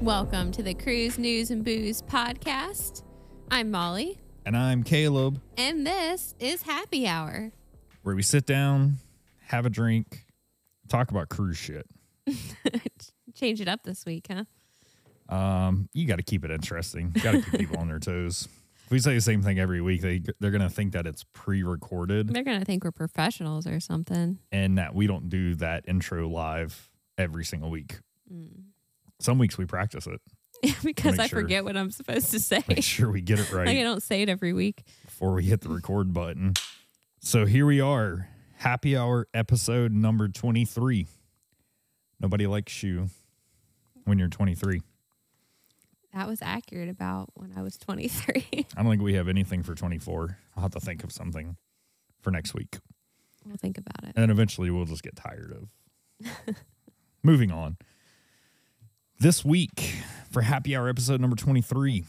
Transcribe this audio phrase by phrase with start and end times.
[0.00, 3.02] Welcome to the Cruise News and Booze podcast.
[3.50, 7.52] I'm Molly, And I'm Caleb, and this is Happy Hour.
[8.02, 8.94] where we sit down,
[9.48, 10.24] have a drink,
[10.88, 11.86] talk about cruise shit.
[13.34, 14.44] Change it up this week, huh?
[15.34, 17.10] Um, you got to keep it interesting.
[17.22, 18.48] Got to keep people on their toes.
[18.86, 22.28] If we say the same thing every week, they they're gonna think that it's pre-recorded
[22.28, 24.38] They're going to think we're professionals or something.
[24.50, 27.98] and that we don't do that intro live every single week.
[28.32, 28.62] Mm.
[29.20, 30.20] Some weeks we practice it.
[30.84, 31.40] because I sure.
[31.40, 32.62] forget what I'm supposed to say.
[32.68, 34.82] Make sure we get it Like I don't say it every week.
[35.04, 36.54] before we hit the record button.
[37.20, 41.06] So here we are, happy hour episode number 23.
[42.18, 43.08] Nobody likes you
[44.04, 44.82] when you're 23.
[46.12, 48.44] That was accurate about when I was 23.
[48.76, 50.38] I don't think we have anything for 24.
[50.56, 51.56] I'll have to think of something
[52.20, 52.78] for next week.
[53.46, 54.12] we'll think about it.
[54.16, 56.56] And then eventually we'll just get tired of.
[57.22, 57.76] Moving on.
[59.20, 59.96] This week
[60.30, 62.06] for happy hour episode number 23,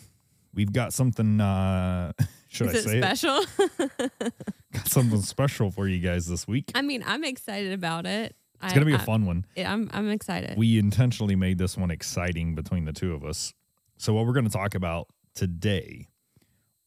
[0.53, 2.13] we've got something uh
[2.47, 3.45] should Is I it say special?
[3.59, 4.33] it?
[4.73, 6.71] Got something special for you guys this week.
[6.73, 8.33] I mean, I'm excited about it.
[8.63, 9.45] It's going to be a fun one.
[9.57, 10.57] I'm I'm excited.
[10.57, 13.53] We intentionally made this one exciting between the two of us.
[13.97, 16.07] So what we're going to talk about today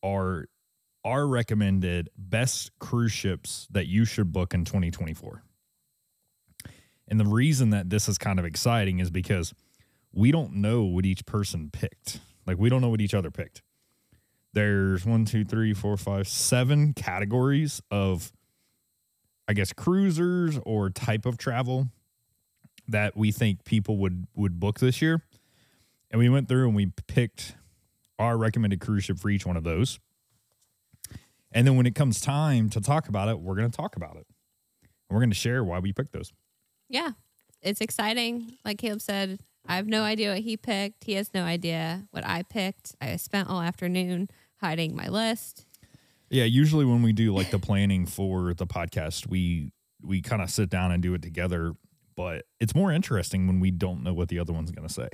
[0.03, 0.47] are
[1.05, 5.43] our recommended best cruise ships that you should book in 2024.
[7.09, 9.53] And the reason that this is kind of exciting is because
[10.15, 12.21] we don't know what each person picked.
[12.47, 13.63] Like we don't know what each other picked.
[14.53, 18.33] There's one, two, three, four, five, seven categories of
[19.49, 21.89] I guess cruisers or type of travel
[22.89, 25.23] that we think people would would book this year.
[26.11, 27.57] And we went through and we picked
[28.19, 29.99] our recommended cruise ship for each one of those.
[31.51, 34.17] And then when it comes time to talk about it, we're going to talk about
[34.17, 34.27] it.
[34.83, 36.33] And we're going to share why we picked those.
[36.89, 37.11] yeah,
[37.63, 38.57] it's exciting.
[38.65, 41.05] Like Caleb said, I have no idea what he picked.
[41.05, 42.95] He has no idea what I picked.
[43.01, 45.67] I spent all afternoon hiding my list.
[46.31, 50.51] Yeah, usually when we do like the planning for the podcast, we we kind of
[50.51, 51.73] sit down and do it together,
[52.15, 55.09] but it's more interesting when we don't know what the other one's going to say.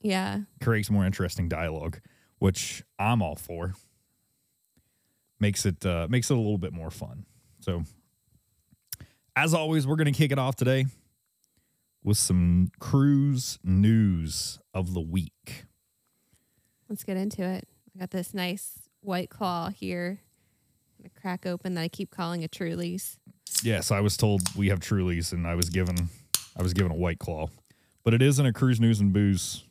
[0.00, 2.00] Yeah, creates more interesting dialogue,
[2.38, 3.74] which I'm all for.
[5.38, 7.26] Makes it uh, makes it a little bit more fun.
[7.60, 7.82] So,
[9.36, 10.86] as always, we're going to kick it off today
[12.04, 15.64] with some cruise news of the week.
[16.88, 17.66] let's get into it.
[17.94, 20.20] I got this nice white claw here.
[20.98, 23.18] Gonna crack open that I keep calling a Truly's.
[23.62, 26.08] Yes, I was told we have Trulies, and I was given
[26.56, 27.48] I was given a White Claw,
[28.04, 29.64] but it isn't a cruise news and booze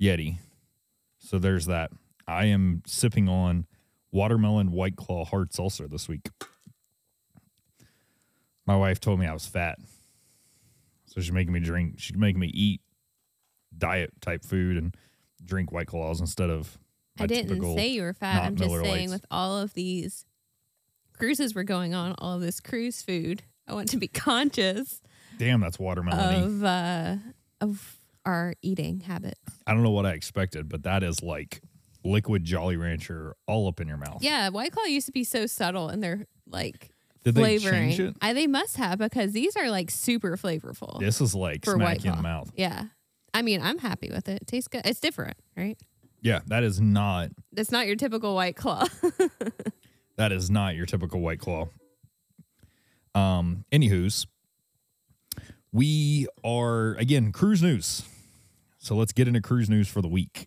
[0.00, 0.38] Yeti.
[1.18, 1.90] So there's that.
[2.28, 3.66] I am sipping on
[4.12, 6.28] watermelon White Claw hard seltzer this week.
[8.66, 9.78] My wife told me I was fat,
[11.14, 11.94] so she's making me drink.
[11.98, 12.80] She's making me eat
[13.76, 14.96] diet type food and
[15.44, 16.76] drink White Claws instead of.
[17.20, 18.42] I didn't say you were fat.
[18.42, 19.22] I'm just Miller saying Lights.
[19.22, 20.26] with all of these
[21.16, 25.00] cruises were going on, all of this cruise food, I want to be conscious
[25.38, 26.44] Damn, that's watermelon.
[26.44, 27.16] of uh
[27.60, 29.40] of our eating habits.
[29.66, 31.60] I don't know what I expected, but that is like
[32.04, 34.18] liquid Jolly Rancher all up in your mouth.
[34.20, 36.90] Yeah, White Claw used to be so subtle in their like
[37.24, 37.88] Did they flavoring.
[37.90, 38.16] change it?
[38.20, 41.00] I, they must have because these are like super flavorful.
[41.00, 42.52] This is like For White you in the mouth.
[42.54, 42.84] Yeah.
[43.32, 44.42] I mean, I'm happy with it.
[44.42, 44.82] It tastes good.
[44.84, 45.78] It's different, right?
[46.20, 48.86] Yeah, that is not It's not your typical White Claw.
[50.16, 51.68] that is not your typical White Claw.
[53.14, 54.26] Um, anywho's,
[55.72, 58.02] we are again cruise news.
[58.78, 60.46] So let's get into cruise news for the week.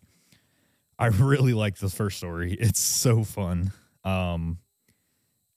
[0.98, 2.54] I really like this first story.
[2.54, 3.72] It's so fun.
[4.04, 4.58] Um,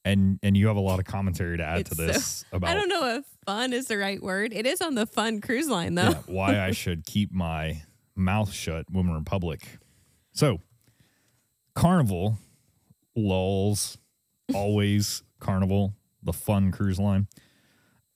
[0.04, 2.70] and and you have a lot of commentary to add It's to so- this about
[2.72, 4.54] I don't know if fun is the right word.
[4.54, 6.10] It is on the fun cruise line though.
[6.10, 7.84] yeah, why I should keep my
[8.16, 9.78] mouth shut when we're in public.
[10.34, 10.60] So,
[11.76, 12.38] Carnival,
[13.16, 13.98] lulls,
[14.54, 17.28] always Carnival, the fun cruise line.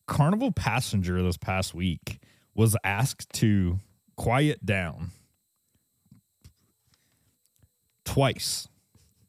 [0.08, 2.20] Carnival passenger this past week
[2.54, 3.80] was asked to
[4.16, 5.12] quiet down
[8.06, 8.68] twice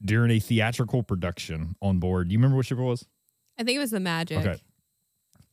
[0.03, 2.27] during a theatrical production on board.
[2.27, 3.05] Do you remember what ship it was?
[3.59, 4.37] I think it was the magic.
[4.39, 4.57] Okay.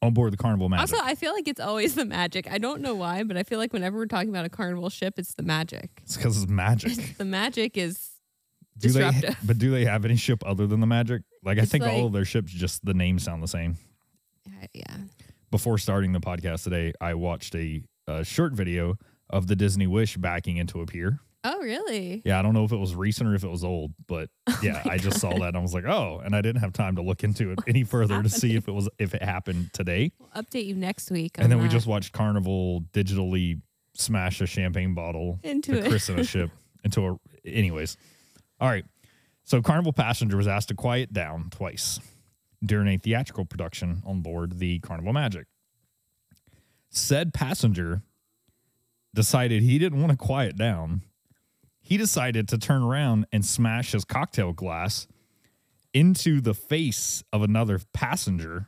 [0.03, 0.93] On board the Carnival Magic.
[0.95, 2.47] Also, I feel like it's always the magic.
[2.51, 5.15] I don't know why, but I feel like whenever we're talking about a carnival ship,
[5.19, 5.91] it's the magic.
[6.03, 7.15] it's because it's magic.
[7.19, 8.11] the magic is
[8.77, 9.01] Do they?
[9.11, 9.39] disruptive.
[9.47, 11.23] But do they have any ship other than the Magic?
[11.43, 13.79] Like I It's think all like- of their ships, just the names sound the same.
[14.75, 14.97] Yeah.
[15.51, 18.99] Before starting the podcast today, I watched a, a short video
[19.31, 21.21] of the Disney Wish backing into a pier.
[21.47, 22.23] Oh, really?
[22.25, 24.59] Yeah, I don't know if it was recent or if it was old, but oh
[24.63, 26.73] yeah, my I just saw that and I was like, oh, and I didn't have
[26.73, 29.71] time to look into it any further to see if it was if it happened
[29.75, 30.11] today.
[30.19, 31.33] We'll update you next week.
[31.39, 33.61] And then we just watched Carnival digitally
[33.95, 35.89] smash a champagne bottle Into to it.
[35.89, 36.51] christen a ship
[36.85, 37.19] into a.
[37.47, 37.97] Anyways,
[38.59, 38.85] all right.
[39.45, 42.01] So Carnival passenger was asked to quiet down twice
[42.65, 45.47] during a theatrical production on board the Carnival Magic.
[46.89, 48.01] Said passenger
[49.15, 51.03] decided he didn't want to quiet down.
[51.85, 55.07] He decided to turn around and smash his cocktail glass
[55.93, 58.67] into the face of another passenger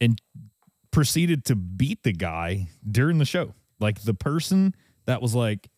[0.00, 0.18] and
[0.90, 3.54] proceeded to beat the guy during the show.
[3.78, 4.74] Like the person
[5.04, 5.68] that was like,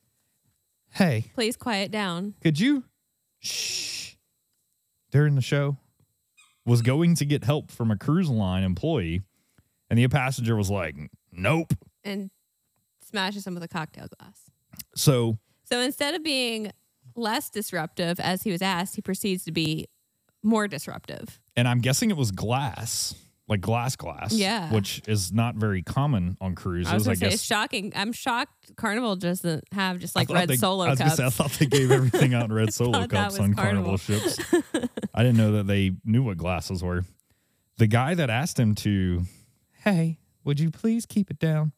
[0.90, 2.34] "Hey, Please quiet down.
[2.40, 2.84] could you
[3.40, 4.14] shh
[5.10, 5.76] during the show?"
[6.64, 9.20] was going to get help from a cruise line employee,
[9.90, 10.94] and the passenger was like,
[11.32, 11.74] "Nope."
[12.04, 12.30] And
[13.02, 14.50] smashes him with a cocktail glass.
[14.94, 16.72] So So instead of being
[17.16, 19.86] less disruptive as he was asked, he proceeds to be
[20.42, 21.40] more disruptive.
[21.56, 23.14] and I'm guessing it was glass,
[23.48, 24.32] like glass glass.
[24.34, 24.70] Yeah.
[24.72, 26.92] Which is not very common on cruises.
[26.92, 27.92] I was I, say guess it's shocking.
[27.96, 31.16] I'm shocked Carnival doesn't have just like red they- solo I was cups.
[31.16, 33.96] say, I thought they gave everything out in red solo cups on Carnival.
[33.96, 34.38] carnival ships.
[35.14, 37.04] I didn't know that they knew what glasses were.
[37.78, 39.22] The guy that asked him to,
[39.84, 41.72] hey, would you please keep it down?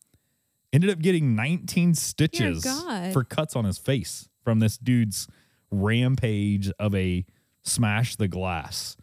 [0.72, 3.12] Ended up getting 19 stitches God.
[3.12, 5.28] for cuts on his face from this dude's
[5.70, 7.24] rampage of a
[7.62, 8.96] smash the glass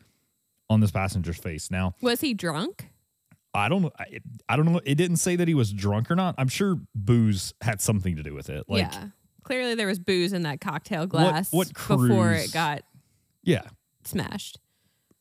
[0.69, 1.71] on this passenger's face.
[1.71, 2.89] Now, Was he drunk?
[3.53, 3.91] I don't know.
[3.99, 4.19] I,
[4.49, 4.81] I don't know.
[4.83, 6.35] It didn't say that he was drunk or not.
[6.37, 8.65] I'm sure booze had something to do with it.
[8.67, 9.07] Like, yeah.
[9.43, 12.83] Clearly there was booze in that cocktail glass what before cruise- it got
[13.43, 13.63] yeah.
[14.05, 14.59] smashed.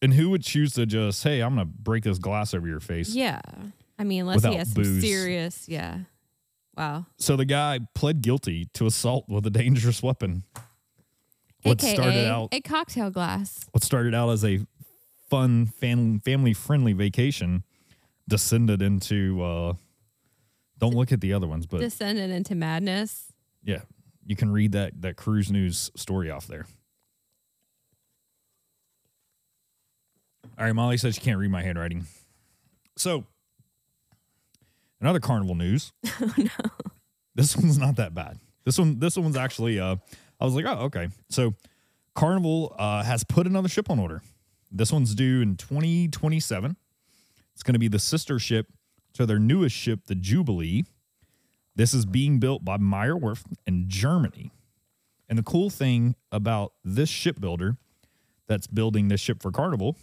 [0.01, 2.81] And who would choose to just, hey, I'm going to break this glass over your
[2.81, 3.15] face?
[3.15, 3.41] Yeah.
[3.99, 5.03] I mean, unless Without he has some booze.
[5.03, 5.99] serious, yeah.
[6.77, 7.07] Wow.
[7.19, 10.45] So the guy pled guilty to assault with a dangerous weapon.
[11.63, 13.67] What AKA started out a cocktail glass.
[13.73, 14.61] what started out as a
[15.31, 17.63] fun fam- family friendly vacation
[18.29, 19.75] descended into uh
[20.79, 23.33] don't look at the other ones, but Descended into madness.
[23.63, 23.83] yeah,
[24.27, 26.67] you can read that that cruise news story off there.
[30.59, 32.07] All right, Molly says she can't read my handwriting.
[32.97, 33.25] So,
[35.03, 35.93] another carnival news.
[36.21, 36.49] Oh no.
[37.35, 38.39] This one's not that bad.
[38.65, 39.81] This one, this one's actually.
[39.81, 39.97] Uh,
[40.41, 41.09] I was like, oh, okay.
[41.31, 41.55] So,
[42.15, 44.23] Carnival uh, has put another ship on order.
[44.71, 46.77] This one's due in 2027.
[47.55, 48.67] It's going to be the sister ship
[49.15, 50.85] to their newest ship, the Jubilee.
[51.75, 54.51] This is being built by Meyer Werft in Germany.
[55.29, 57.77] And the cool thing about this shipbuilder
[58.47, 59.97] that's building this ship for Carnival,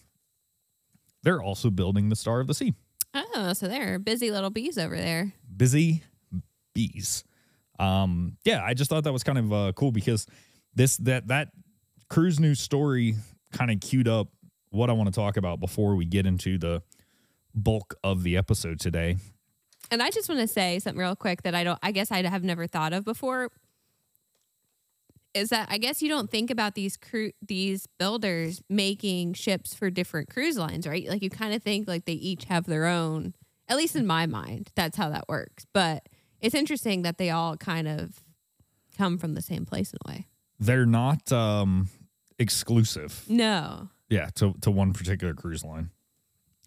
[1.21, 2.73] they're also building the Star of the Sea.
[3.13, 5.33] Oh, so they're busy little bees over there.
[5.55, 6.03] busy
[6.73, 7.23] bees.
[7.79, 10.27] Um, yeah, I just thought that was kind of uh, cool because
[10.75, 11.49] this that that
[12.09, 13.15] cruise news story
[13.53, 14.27] kind of queued up
[14.69, 16.83] what I want to talk about before we get into the
[17.55, 19.17] bulk of the episode today.
[19.91, 22.21] And I just want to say something real quick that I don't, I guess I
[22.21, 23.49] have never thought of before.
[25.33, 29.89] Is that I guess you don't think about these cru- these builders making ships for
[29.89, 31.07] different cruise lines, right?
[31.07, 33.33] Like you kind of think like they each have their own.
[33.67, 35.65] At least in my mind, that's how that works.
[35.73, 36.09] But
[36.41, 38.23] it's interesting that they all kind of
[38.97, 40.27] come from the same place in a way.
[40.59, 41.87] They're not um,
[42.39, 45.91] exclusive, No, yeah, to to one particular cruise line.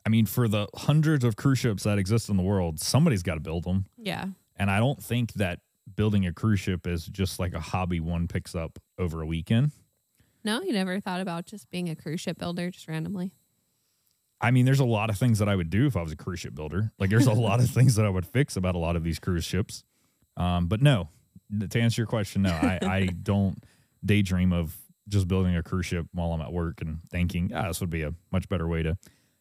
[0.06, 3.34] I mean, for the hundreds of cruise ships that exist in the world, somebody's got
[3.34, 3.86] to build them.
[3.96, 5.60] yeah, And I don't think that
[5.96, 9.72] building a cruise ship is just like a hobby one picks up over a weekend.
[10.44, 10.62] no.
[10.62, 13.32] You never thought about just being a cruise ship builder just randomly.
[14.40, 16.16] I mean, there's a lot of things that I would do if I was a
[16.16, 16.90] cruise ship builder.
[16.98, 19.20] Like, there's a lot of things that I would fix about a lot of these
[19.20, 19.84] cruise ships.
[20.36, 21.10] Um, but no,
[21.70, 23.62] to answer your question, no, I, I don't
[24.04, 24.76] daydream of
[25.08, 28.02] just building a cruise ship while I'm at work and thinking, ah, this would be
[28.02, 28.96] a much better way to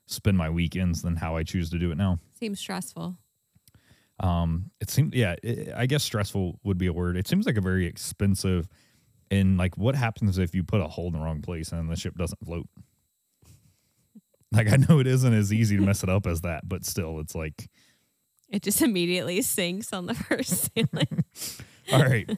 [0.05, 2.19] spend my weekends than how I choose to do it now.
[2.39, 3.17] Seems stressful.
[4.21, 7.17] Um, it seems, yeah, it, I guess stressful would be a word.
[7.17, 8.67] It seems like a very expensive.
[9.31, 11.95] And like, what happens if you put a hole in the wrong place and the
[11.95, 12.67] ship doesn't float?
[14.53, 17.21] Like, I know it isn't as easy to mess it up as that, but still,
[17.21, 17.69] it's like,
[18.49, 21.23] It just immediately sinks on the first sailing.
[21.93, 22.29] all right.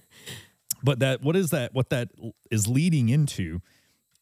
[0.83, 1.73] But that, what is that?
[1.73, 2.09] What that
[2.51, 3.61] is leading into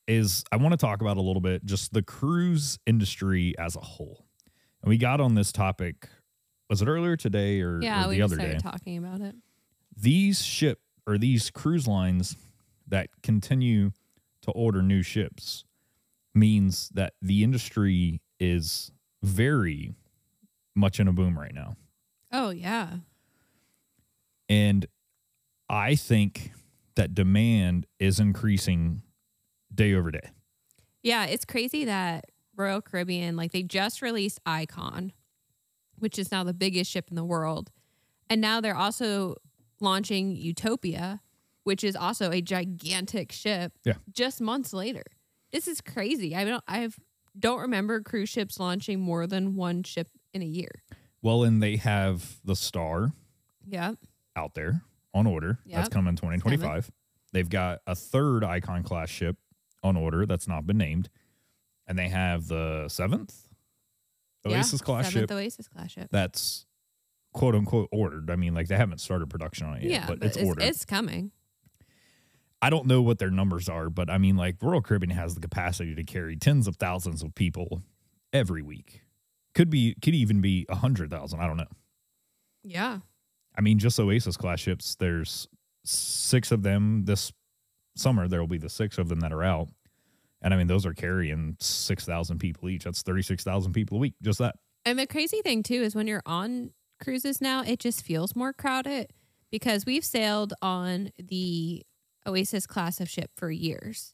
[0.07, 3.81] is I want to talk about a little bit just the cruise industry as a
[3.81, 4.25] whole.
[4.81, 6.07] And we got on this topic,
[6.71, 8.43] was it earlier today or, yeah, or we the other day?
[8.57, 9.35] started talking about it.
[9.95, 12.37] these ship or these cruise lines
[12.87, 13.91] that continue
[14.41, 15.65] to order new ships
[16.33, 19.93] means that the industry is very
[20.73, 21.75] much in a boom right now.
[22.31, 22.87] Oh yeah.
[24.47, 24.85] And
[25.69, 26.51] I think
[26.95, 29.01] that demand is increasing
[29.73, 30.29] day over day.
[31.03, 32.25] Yeah, it's crazy that
[32.55, 35.11] Royal Caribbean, like they just released Icon,
[36.01, 37.71] which is now the biggest ship in the world.
[38.29, 39.35] And now they're also
[39.79, 41.21] launching Utopia,
[41.63, 43.73] which is also a gigantic ship.
[43.83, 43.93] Yeah.
[44.11, 45.03] Just months later.
[45.51, 46.35] This is crazy.
[46.35, 46.97] I don't I've
[47.37, 50.83] don't remember cruise ships launching more than one ship in a year.
[51.21, 53.13] Well, and they have the Star
[53.65, 53.93] Yeah.
[54.35, 54.81] out there
[55.13, 55.59] on order.
[55.65, 55.91] That's Yep.
[55.91, 56.91] coming 2025.
[57.33, 59.37] They've got a third Icon class ship
[59.83, 61.09] on order that's not been named.
[61.87, 63.50] And they have the seventh
[64.45, 64.85] Oasis yeah.
[64.85, 66.07] class Seventh ship Oasis class ship.
[66.11, 66.65] that's
[67.33, 68.29] quote unquote ordered.
[68.29, 70.63] I mean, like they haven't started production on it yet, yeah, but, it's, ordered.
[70.63, 71.31] It's coming.
[72.61, 75.41] I don't know what their numbers are, but I mean, like Royal Caribbean has the
[75.41, 77.81] capacity to carry tens of thousands of people
[78.31, 79.01] every week.
[79.55, 81.39] Could be, could even be a hundred thousand.
[81.39, 81.65] I don't know.
[82.63, 82.99] Yeah.
[83.57, 84.95] I mean, just Oasis class ships.
[84.95, 85.47] There's
[85.83, 87.33] six of them this
[87.95, 88.27] summer.
[88.27, 89.69] There will be the six of them that are out,
[90.41, 92.83] and I mean, those are carrying six thousand people each.
[92.83, 94.15] That's thirty six thousand people a week.
[94.21, 94.55] Just that.
[94.85, 96.71] And the crazy thing too is when you're on
[97.03, 99.11] cruises now, it just feels more crowded
[99.51, 101.83] because we've sailed on the
[102.25, 104.13] Oasis class of ship for years.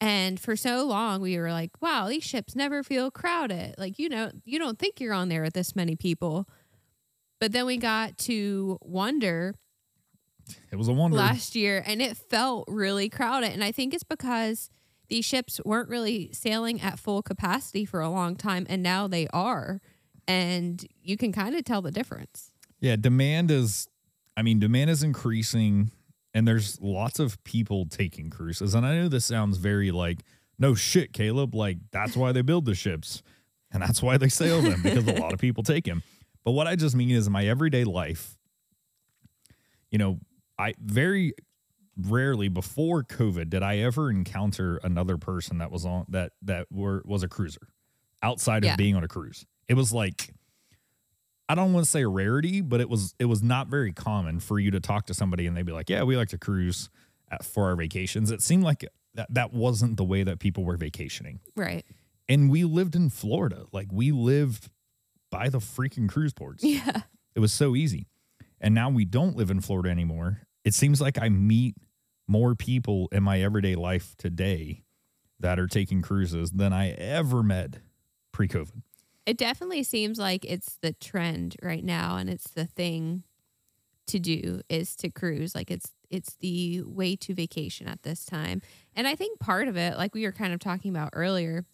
[0.00, 3.76] And for so long we were like, wow, these ships never feel crowded.
[3.78, 6.48] Like, you know, you don't think you're on there with this many people.
[7.40, 9.54] But then we got to Wonder
[10.70, 11.16] It was a wonder.
[11.16, 13.52] last year and it felt really crowded.
[13.52, 14.70] And I think it's because
[15.08, 19.26] these ships weren't really sailing at full capacity for a long time and now they
[19.28, 19.80] are.
[20.26, 22.52] And you can kind of tell the difference.
[22.80, 23.88] Yeah, demand is
[24.36, 25.90] I mean, demand is increasing
[26.32, 28.74] and there's lots of people taking cruises.
[28.74, 30.20] And I know this sounds very like,
[30.58, 33.22] no shit, Caleb, like that's why they build the ships
[33.72, 36.02] and that's why they sail them because a lot of people take them.
[36.44, 38.36] But what I just mean is in my everyday life,
[39.90, 40.18] you know,
[40.58, 41.32] I very
[41.96, 47.02] rarely before COVID did I ever encounter another person that was on that that were
[47.04, 47.68] was a cruiser
[48.22, 48.76] outside of Yeah.
[48.76, 49.44] being on a cruise.
[49.68, 50.34] It was like
[51.48, 54.40] I don't want to say a rarity, but it was it was not very common
[54.40, 56.88] for you to talk to somebody and they'd be like, "Yeah, we like to cruise
[57.30, 58.84] at, for our vacations." It seemed like
[59.14, 61.40] that that wasn't the way that people were vacationing.
[61.54, 61.84] Right.
[62.28, 64.70] And we lived in Florida, like we lived
[65.30, 66.64] by the freaking cruise ports.
[66.64, 67.02] Yeah.
[67.34, 68.06] It was so easy.
[68.60, 70.42] And now we don't live in Florida anymore.
[70.64, 71.76] It seems like I meet
[72.26, 74.82] more people in my everyday life today
[75.40, 77.76] that are taking cruises than I ever met
[78.32, 78.82] pre-COVID.
[79.26, 83.24] It definitely seems like it's the trend right now and it's the thing
[84.06, 85.54] to do is to cruise.
[85.54, 88.62] Like it's it's the way to vacation at this time.
[88.94, 91.64] And I think part of it, like we were kind of talking about earlier,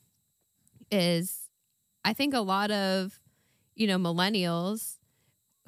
[0.91, 1.51] is
[2.05, 3.21] I think a lot of,
[3.75, 4.97] you know, millennials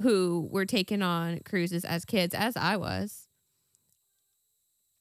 [0.03, 3.29] who were taken on cruises as kids, as I was,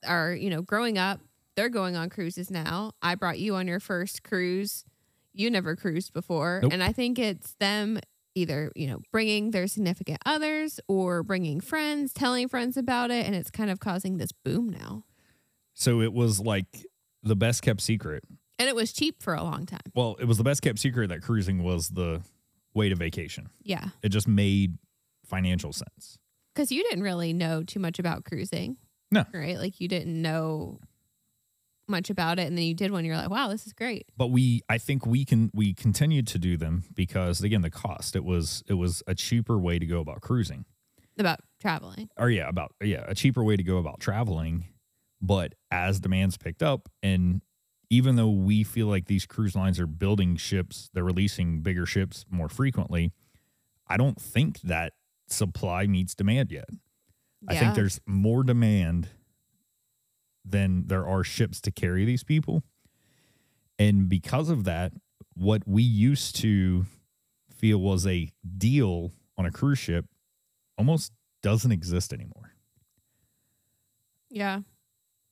[0.05, 1.19] are, you know, growing up,
[1.55, 2.93] they're going on cruises now.
[3.01, 4.85] I brought you on your first cruise.
[5.33, 6.59] You never cruised before.
[6.63, 6.73] Nope.
[6.73, 7.99] And I think it's them
[8.33, 13.25] either, you know, bringing their significant others or bringing friends, telling friends about it.
[13.25, 15.03] And it's kind of causing this boom now.
[15.73, 16.85] So it was like
[17.23, 18.23] the best kept secret.
[18.59, 19.79] And it was cheap for a long time.
[19.95, 22.21] Well, it was the best kept secret that cruising was the
[22.73, 23.49] way to vacation.
[23.63, 23.89] Yeah.
[24.01, 24.77] It just made
[25.31, 26.17] financial sense.
[26.53, 28.77] Because you didn't really know too much about cruising.
[29.09, 29.25] No.
[29.33, 29.57] Right?
[29.57, 30.79] Like you didn't know
[31.87, 32.47] much about it.
[32.47, 34.05] And then you did one, you're like, wow, this is great.
[34.17, 38.15] But we I think we can we continued to do them because again the cost
[38.15, 40.65] it was it was a cheaper way to go about cruising.
[41.17, 42.09] About traveling.
[42.17, 44.65] or yeah, about yeah, a cheaper way to go about traveling.
[45.21, 47.41] But as demands picked up, and
[47.91, 52.25] even though we feel like these cruise lines are building ships, they're releasing bigger ships
[52.31, 53.11] more frequently.
[53.87, 54.93] I don't think that
[55.31, 56.69] supply meets demand yet.
[57.47, 59.07] I think there's more demand
[60.45, 62.63] than there are ships to carry these people.
[63.79, 64.91] And because of that,
[65.33, 66.85] what we used to
[67.51, 70.05] feel was a deal on a cruise ship
[70.77, 71.11] almost
[71.41, 72.53] doesn't exist anymore.
[74.29, 74.61] Yeah.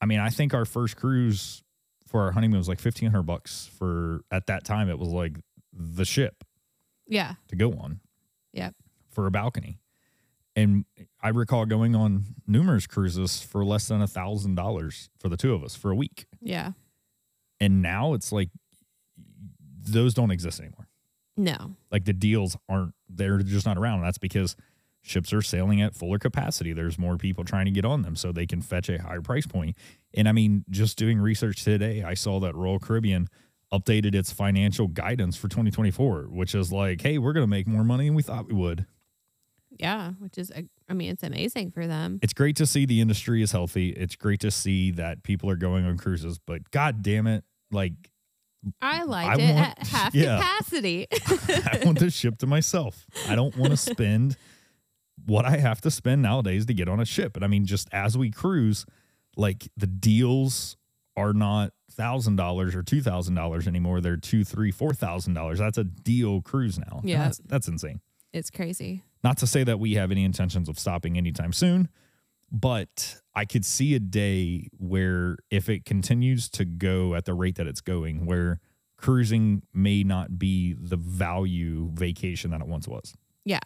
[0.01, 1.63] I mean, I think our first cruise
[2.07, 5.37] for our honeymoon was like fifteen hundred bucks for at that time it was like
[5.71, 6.43] the ship
[7.07, 7.35] Yeah.
[7.49, 7.99] to go on.
[8.53, 8.73] Yep.
[9.11, 9.77] For a balcony.
[10.55, 10.85] And
[11.21, 15.53] I recall going on numerous cruises for less than a thousand dollars for the two
[15.53, 16.25] of us for a week.
[16.41, 16.71] Yeah.
[17.59, 18.49] And now it's like
[19.81, 20.87] those don't exist anymore.
[21.37, 21.75] No.
[21.91, 23.99] Like the deals aren't they're just not around.
[23.99, 24.55] And that's because
[25.01, 26.73] ships are sailing at fuller capacity.
[26.73, 29.45] There's more people trying to get on them so they can fetch a higher price
[29.45, 29.77] point.
[30.13, 33.27] And I mean, just doing research today, I saw that Royal Caribbean
[33.71, 37.83] updated its financial guidance for 2024, which is like, hey, we're going to make more
[37.83, 38.85] money than we thought we would.
[39.79, 40.11] Yeah.
[40.19, 40.51] Which is,
[40.89, 42.19] I mean, it's amazing for them.
[42.21, 43.89] It's great to see the industry is healthy.
[43.89, 47.93] It's great to see that people are going on cruises, but god damn it, like
[48.81, 50.37] I liked I it want- at half yeah.
[50.37, 51.07] capacity.
[51.71, 53.05] I want this ship to myself.
[53.27, 54.35] I don't want to spend
[55.25, 57.35] what I have to spend nowadays to get on a ship.
[57.35, 58.85] And I mean, just as we cruise,
[59.37, 60.75] like the deals
[61.15, 64.01] are not thousand dollars or two thousand dollars anymore.
[64.01, 65.59] They're two, three, four thousand dollars.
[65.59, 67.01] That's a deal cruise now.
[67.03, 67.23] Yeah.
[67.25, 68.01] That's, that's insane.
[68.33, 69.03] It's crazy.
[69.23, 71.89] Not to say that we have any intentions of stopping anytime soon,
[72.51, 77.55] but I could see a day where if it continues to go at the rate
[77.55, 78.59] that it's going, where
[78.97, 83.15] cruising may not be the value vacation that it once was.
[83.45, 83.59] Yeah.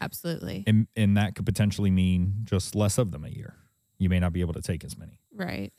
[0.00, 0.64] Absolutely.
[0.66, 3.56] And and that could potentially mean just less of them a year.
[3.98, 5.20] You may not be able to take as many.
[5.34, 5.72] Right.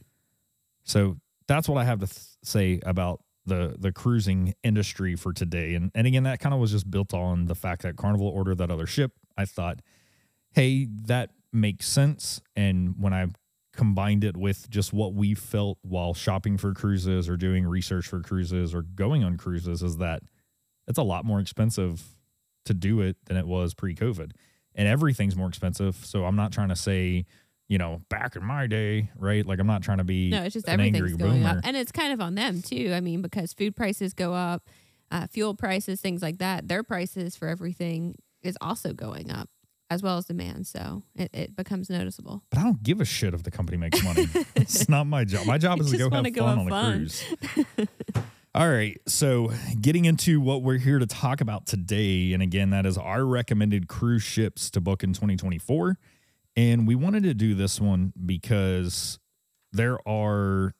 [0.83, 1.17] So
[1.47, 5.75] that's what I have to th- say about the the cruising industry for today.
[5.75, 8.57] And and again, that kind of was just built on the fact that Carnival ordered
[8.59, 9.13] that other ship.
[9.37, 9.79] I thought,
[10.53, 12.41] hey, that makes sense.
[12.55, 13.27] And when I
[13.73, 18.19] combined it with just what we felt while shopping for cruises or doing research for
[18.19, 20.23] cruises or going on cruises, is that
[20.87, 22.15] it's a lot more expensive
[22.65, 24.31] to do it than it was pre-COVID,
[24.75, 25.95] and everything's more expensive.
[25.95, 27.25] So I'm not trying to say.
[27.71, 29.45] You know, back in my day, right?
[29.45, 31.49] Like I'm not trying to be No, it's just an everything's angry going boomer.
[31.51, 31.57] up.
[31.63, 32.91] And it's kind of on them too.
[32.93, 34.67] I mean, because food prices go up,
[35.09, 39.47] uh, fuel prices, things like that, their prices for everything is also going up
[39.89, 40.67] as well as demand.
[40.67, 42.43] So it, it becomes noticeable.
[42.49, 44.27] But I don't give a shit if the company makes money.
[44.55, 45.45] it's not my job.
[45.45, 47.23] My job is to go have wanna fun on a cruise.
[48.53, 48.99] All right.
[49.07, 52.33] So, getting into what we're here to talk about today.
[52.33, 55.97] And again, that is our recommended cruise ships to book in 2024.
[56.61, 59.17] And we wanted to do this one because
[59.71, 60.75] there are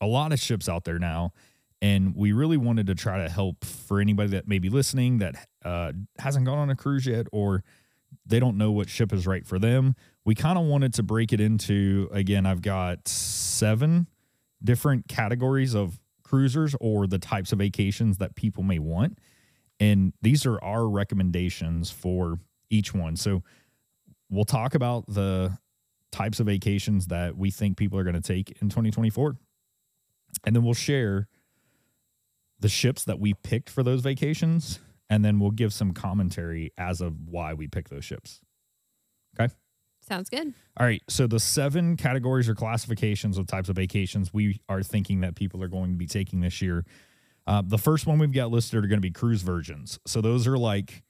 [0.00, 1.34] a lot of ships out there now.
[1.82, 5.34] And we really wanted to try to help for anybody that may be listening that
[5.62, 7.62] uh, hasn't gone on a cruise yet or
[8.24, 9.96] they don't know what ship is right for them.
[10.24, 14.06] We kind of wanted to break it into again, I've got seven
[14.64, 19.18] different categories of cruisers or the types of vacations that people may want.
[19.78, 22.38] And these are our recommendations for
[22.70, 23.14] each one.
[23.16, 23.42] So
[24.30, 25.56] we'll talk about the
[26.10, 29.36] types of vacations that we think people are going to take in 2024.
[30.44, 31.28] And then we'll share
[32.60, 34.80] the ships that we picked for those vacations.
[35.10, 38.40] And then we'll give some commentary as of why we picked those ships.
[39.38, 39.52] Okay.
[40.00, 40.54] Sounds good.
[40.76, 41.02] All right.
[41.08, 45.62] So the seven categories or classifications of types of vacations we are thinking that people
[45.62, 46.84] are going to be taking this year.
[47.46, 49.98] Uh, the first one we've got listed are going to be cruise virgins.
[50.06, 51.02] So those are like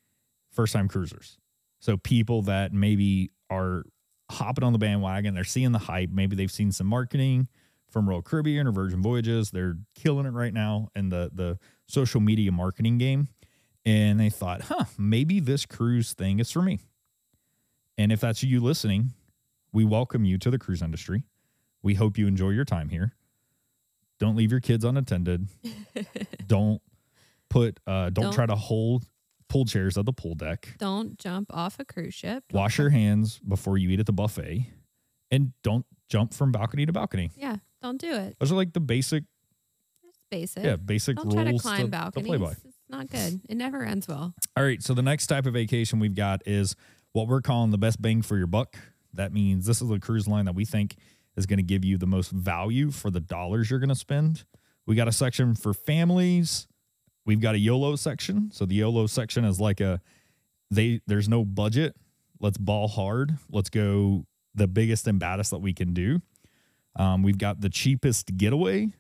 [0.53, 1.39] first time cruisers.
[1.81, 3.85] So people that maybe are
[4.31, 6.11] hopping on the bandwagon, they're seeing the hype.
[6.11, 7.49] Maybe they've seen some marketing
[7.91, 9.51] from Royal Caribbean or Virgin Voyages.
[9.51, 13.29] They're killing it right now in the the social media marketing game.
[13.87, 16.81] And they thought, huh, maybe this cruise thing is for me.
[17.97, 19.13] And if that's you listening,
[19.73, 21.25] we welcome you to the cruise industry.
[21.83, 23.15] We hope you enjoy your time here.
[24.19, 25.49] Don't leave your kids unattended.
[26.47, 26.83] don't
[27.49, 29.05] put uh don't, Don't- try to hold
[29.49, 30.75] pull chairs at the pool deck.
[30.79, 32.45] Don't jump off a cruise ship.
[32.51, 34.67] Don't Wash your hands before you eat at the buffet.
[35.31, 37.31] And don't jump from balcony to balcony.
[37.37, 37.57] Yeah.
[37.83, 38.37] Don't do it.
[38.41, 39.25] Those are like the basic
[40.05, 40.65] It's basic.
[40.65, 42.41] yeah, basic Don't rules try to to, climb to balconies.
[42.41, 42.51] by.
[42.53, 43.41] It's not good.
[43.49, 44.35] It never ends well.
[44.57, 44.83] All right.
[44.83, 46.75] So the next type of vacation we've got is
[47.13, 48.77] what we're calling the best bang for your buck.
[49.15, 50.97] That means this is a cruise line that we think
[51.37, 54.45] is going to give you the most value for the dollars you're going to spend.
[54.87, 56.67] We got a section for families.
[57.29, 58.51] We've got a YOLO section.
[58.55, 60.01] So the YOLO section is like a
[60.71, 61.95] they there's no budget.
[62.41, 63.37] Let's ball hard.
[63.51, 66.23] Let's go the biggest and baddest that we can do.
[66.97, 68.95] Um, we've got the cheapest getaway.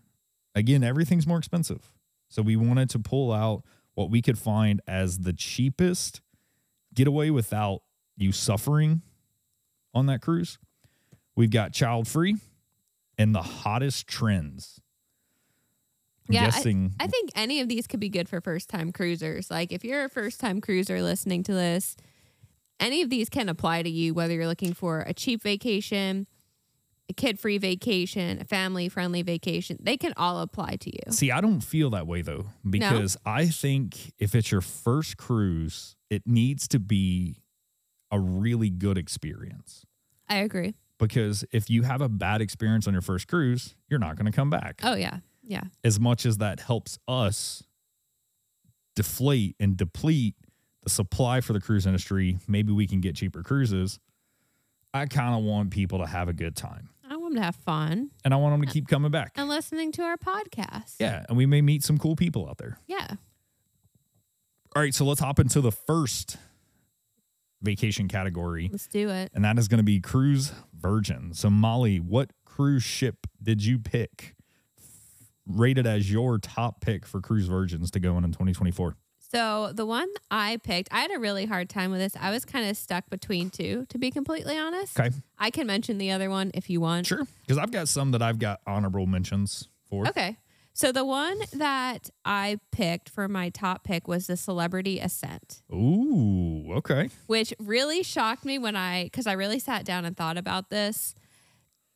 [0.54, 1.90] Again, everything's more expensive.
[2.28, 3.64] So we wanted to pull out
[3.94, 6.20] what we could find as the cheapest
[6.94, 7.80] getaway without
[8.18, 9.00] you suffering
[9.94, 10.58] on that cruise.
[11.34, 12.36] We've got child free
[13.16, 14.82] and the hottest trends.
[16.28, 19.50] I'm Yeah, guessing I think any of these could be good for first time cruisers.
[19.50, 21.96] Like if you're a first time cruiser listening to this,
[22.80, 26.26] any of these can apply to you, whether you're looking for a cheap vacation,
[27.08, 29.78] a kid free vacation, a family friendly vacation.
[29.80, 31.12] They can all apply to you.
[31.12, 35.96] See, I don't feel that way though, because I think if it's your first cruise,
[36.10, 37.42] it needs to be
[38.10, 39.84] a really good experience.
[40.28, 40.74] I agree.
[40.98, 44.32] Because if you have a bad experience on your first cruise, you're not going to
[44.32, 44.80] come back.
[44.82, 45.18] Oh, yeah.
[45.48, 45.62] Yeah.
[45.82, 47.64] As much as that helps us
[48.94, 50.34] deflate and deplete
[50.84, 53.98] the supply for the cruise industry, maybe we can get cheaper cruises.
[54.94, 57.56] I kind of want people to have a good time I want them to have
[57.56, 59.32] fun and I want them to uh, keep coming back.
[59.36, 60.96] and listening to our podcast.
[61.00, 61.24] Yeah.
[61.28, 62.78] And we may meet some cool people out there.
[62.86, 63.06] Yeah.
[64.76, 66.36] All right, so let's hop into the first
[67.62, 69.30] vacation category, Let's do it.
[69.34, 71.32] and that is going to be cruise virgin.
[71.34, 74.34] So, Molly, what cruise ship did you pick,
[75.48, 78.96] rated as your top pick for cruise virgins to go in in 2024?
[79.30, 82.14] So the one I picked, I had a really hard time with this.
[82.18, 84.98] I was kind of stuck between two, to be completely honest.
[84.98, 85.14] Okay.
[85.38, 87.06] I can mention the other one if you want.
[87.06, 87.26] Sure.
[87.42, 90.08] Because I've got some that I've got honorable mentions for.
[90.08, 90.38] Okay.
[90.72, 96.72] So the one that I picked for my top pick was the Celebrity Ascent, Ooh,
[96.76, 97.10] okay.
[97.26, 101.16] which really shocked me when I, because I really sat down and thought about this.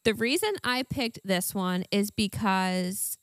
[0.03, 3.19] The reason I picked this one is because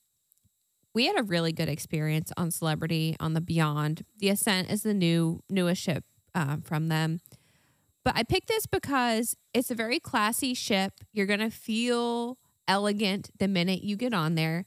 [1.00, 4.04] we had a really good experience on Celebrity on the Beyond.
[4.18, 6.04] The Ascent is the new newest ship
[6.36, 7.22] um, from them.
[8.04, 10.92] But I picked this because it's a very classy ship.
[11.14, 14.66] You're going to feel elegant the minute you get on there.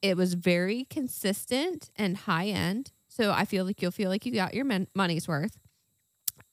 [0.00, 2.90] It was very consistent and high end.
[3.08, 5.58] So I feel like you'll feel like you got your mon- money's worth.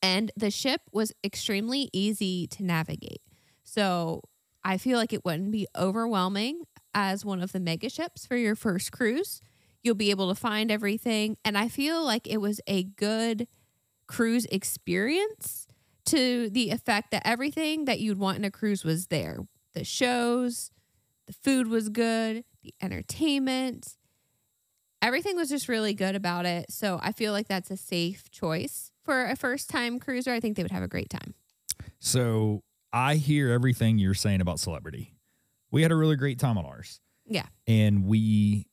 [0.02, 3.22] And the ship was extremely easy to navigate.
[3.64, 4.20] So
[4.62, 6.64] I feel like it wouldn't be overwhelming
[7.00, 9.40] as one of the mega ships for your first cruise.
[9.84, 11.36] You'll be able to find everything.
[11.44, 13.46] And I feel like it was a good
[14.08, 15.68] cruise experience
[16.06, 19.38] to the effect that everything that you'd want in a cruise was there.
[19.74, 20.72] The shows,
[21.28, 23.96] the food was good, the entertainment,
[25.00, 26.72] everything was just really good about it.
[26.72, 30.32] So I feel like that's a safe choice for a first time cruiser.
[30.32, 31.34] I think they would have a great time.
[32.00, 35.12] So I hear everything you're saying about celebrity.
[35.70, 37.00] We had a really great time on ours.
[37.26, 37.46] Yeah.
[37.66, 38.66] And we,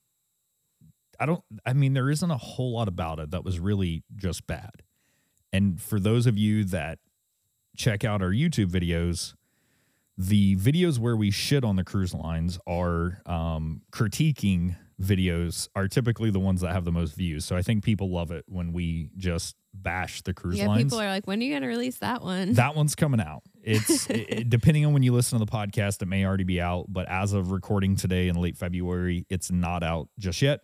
[1.20, 4.46] I don't, I mean, there isn't a whole lot about it that was really just
[4.46, 4.82] bad.
[5.52, 6.98] And for those of you that
[7.76, 9.34] check out our YouTube videos,
[10.18, 16.30] the videos where we shit on the cruise lines are um, critiquing videos are typically
[16.30, 17.44] the ones that have the most views.
[17.44, 20.84] So I think people love it when we just bash the cruise yeah, lines.
[20.84, 22.54] people are like, when are you going to release that one?
[22.54, 23.42] That one's coming out.
[23.62, 26.86] It's it, depending on when you listen to the podcast, it may already be out.
[26.88, 30.60] But as of recording today in late February, it's not out just yet.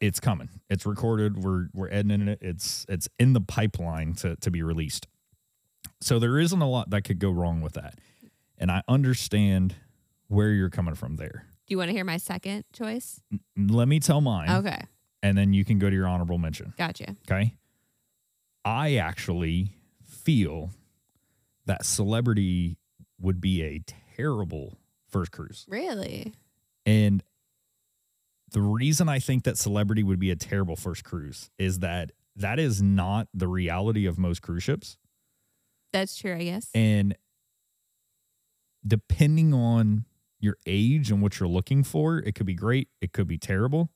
[0.00, 0.50] It's coming.
[0.68, 1.42] It's recorded.
[1.42, 2.40] We're we're editing it.
[2.42, 5.06] It's it's in the pipeline to to be released.
[6.00, 7.98] So there isn't a lot that could go wrong with that,
[8.58, 9.74] and I understand
[10.26, 11.47] where you're coming from there.
[11.68, 13.20] Do you want to hear my second choice?
[13.56, 14.80] Let me tell mine, Okay.
[15.22, 16.72] and then you can go to your honorable mention.
[16.78, 17.14] Gotcha.
[17.30, 17.54] Okay.
[18.64, 20.70] I actually feel
[21.66, 22.78] that celebrity
[23.20, 23.80] would be a
[24.16, 24.78] terrible
[25.10, 25.66] first cruise.
[25.68, 26.32] Really?
[26.86, 27.22] And
[28.52, 32.58] the reason I think that celebrity would be a terrible first cruise is that that
[32.58, 34.96] is not the reality of most cruise ships.
[35.92, 36.70] That's true, I guess.
[36.74, 37.14] And
[38.86, 40.04] depending on
[40.40, 43.90] your age and what you're looking for, it could be great, it could be terrible.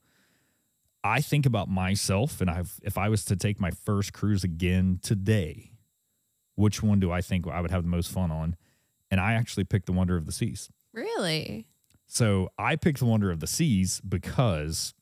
[1.04, 5.00] I think about myself and I've if I was to take my first cruise again
[5.02, 5.72] today,
[6.54, 8.56] which one do I think I would have the most fun on?
[9.10, 10.70] And I actually picked the Wonder of the Seas.
[10.92, 11.66] Really?
[12.06, 14.94] So I picked the Wonder of the Seas because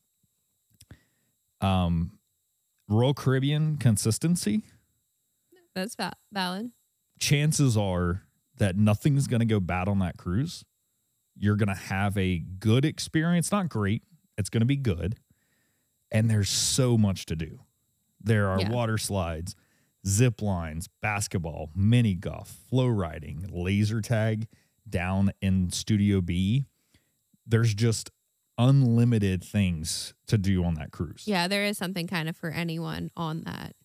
[1.59, 2.17] um
[2.87, 4.63] Royal Caribbean consistency,
[5.75, 5.95] That's
[6.33, 6.71] valid.
[7.19, 8.23] chances are
[8.57, 10.65] that nothing's going to go bad on that cruise.
[11.41, 14.03] You're going to have a good experience, not great.
[14.37, 15.15] It's going to be good.
[16.11, 17.61] And there's so much to do.
[18.23, 18.69] There are Yeah.
[18.69, 19.55] water slides,
[20.05, 24.47] zip lines, basketball, mini golf, flow riding, laser tag
[24.87, 26.65] down in Studio B.
[27.47, 28.11] There's just
[28.59, 31.23] unlimited things to do on that cruise.
[31.25, 33.75] Yeah, there is something kind of for anyone on that.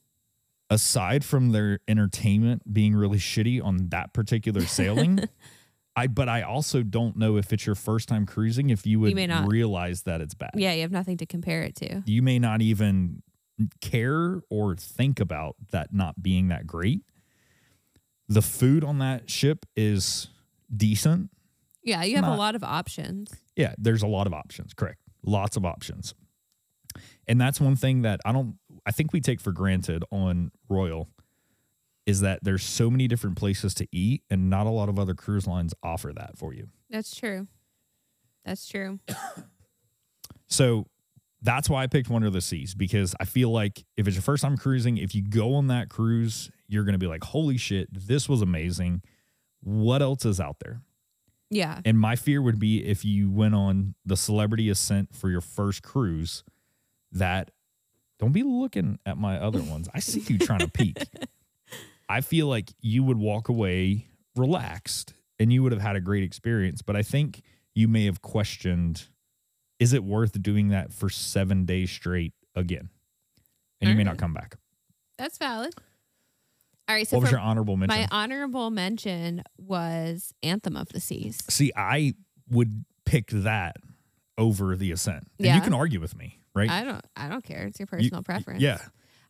[0.68, 5.20] aside from their entertainment being really shitty on that particular sailing,
[5.96, 9.14] I but I also don't know if it's your first time cruising if you would
[9.14, 9.48] may not.
[9.48, 10.50] realize that it's bad.
[10.54, 12.02] Yeah, you have nothing to compare it to.
[12.04, 13.22] You may not even
[13.80, 17.00] care or think about that not being that great.
[18.28, 20.28] The food on that ship is
[20.74, 21.30] decent.
[21.82, 23.32] Yeah, you have not- a lot of options.
[23.56, 25.00] Yeah, there's a lot of options, correct.
[25.24, 26.14] Lots of options.
[27.26, 31.08] And that's one thing that I don't I think we take for granted on Royal
[32.06, 35.14] is that there's so many different places to eat and not a lot of other
[35.14, 36.68] cruise lines offer that for you.
[36.88, 37.48] That's true.
[38.44, 39.00] That's true.
[40.48, 40.86] So
[41.42, 44.22] that's why I picked Wonder of the Seas because I feel like if it's your
[44.22, 47.56] first time cruising, if you go on that cruise, you're going to be like, holy
[47.56, 49.02] shit, this was amazing.
[49.62, 50.82] What else is out there?
[51.50, 51.80] Yeah.
[51.84, 55.82] And my fear would be if you went on the celebrity ascent for your first
[55.82, 56.42] cruise,
[57.12, 57.50] that
[58.18, 59.88] don't be looking at my other ones.
[59.94, 60.98] I see you trying to peek.
[62.08, 66.22] I feel like you would walk away relaxed and you would have had a great
[66.22, 66.82] experience.
[66.82, 67.42] But I think
[67.74, 69.04] you may have questioned
[69.78, 72.88] is it worth doing that for seven days straight again?
[73.80, 74.20] And you may not mm.
[74.20, 74.56] come back.
[75.18, 75.74] That's valid.
[76.88, 77.06] All right.
[77.06, 78.00] So what was your honorable mention?
[78.00, 81.42] my honorable mention was Anthem of the Seas.
[81.48, 82.14] See, I
[82.48, 83.76] would pick that
[84.38, 85.28] over the ascent.
[85.38, 85.56] And Yeah.
[85.56, 86.70] you can argue with me, right?
[86.70, 87.66] I don't I don't care.
[87.66, 88.62] It's your You- personal preference.
[88.62, 88.78] Yeah.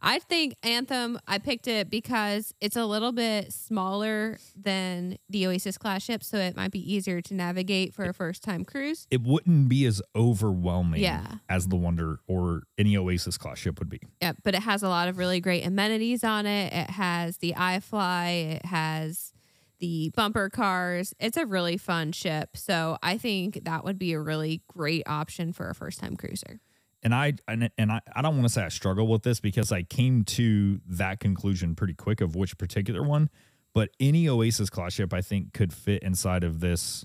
[0.03, 5.79] I think Anthem, I picked it because it's a little bit smaller than the Oasis
[5.79, 9.07] class ship, so it might be easier to navigate for a first time cruise.
[9.11, 11.37] It wouldn't be as overwhelming Yeah.
[11.49, 14.01] as the Wonder or any Oasis class ship would be.
[14.21, 16.73] Yeah, but it has a lot of really great amenities on it.
[16.73, 19.33] It has the iFly, it has
[19.79, 21.15] the bumper cars.
[21.21, 22.57] It's a really fun ship.
[22.57, 26.61] So I think that would be a really great option for a first time cruiser.
[27.03, 29.71] And I and, and I, I don't want to say I struggle with this because
[29.73, 33.31] I came to that conclusion pretty quick of which particular one,
[33.75, 37.05] but any Oasis class ship I think could fit inside of this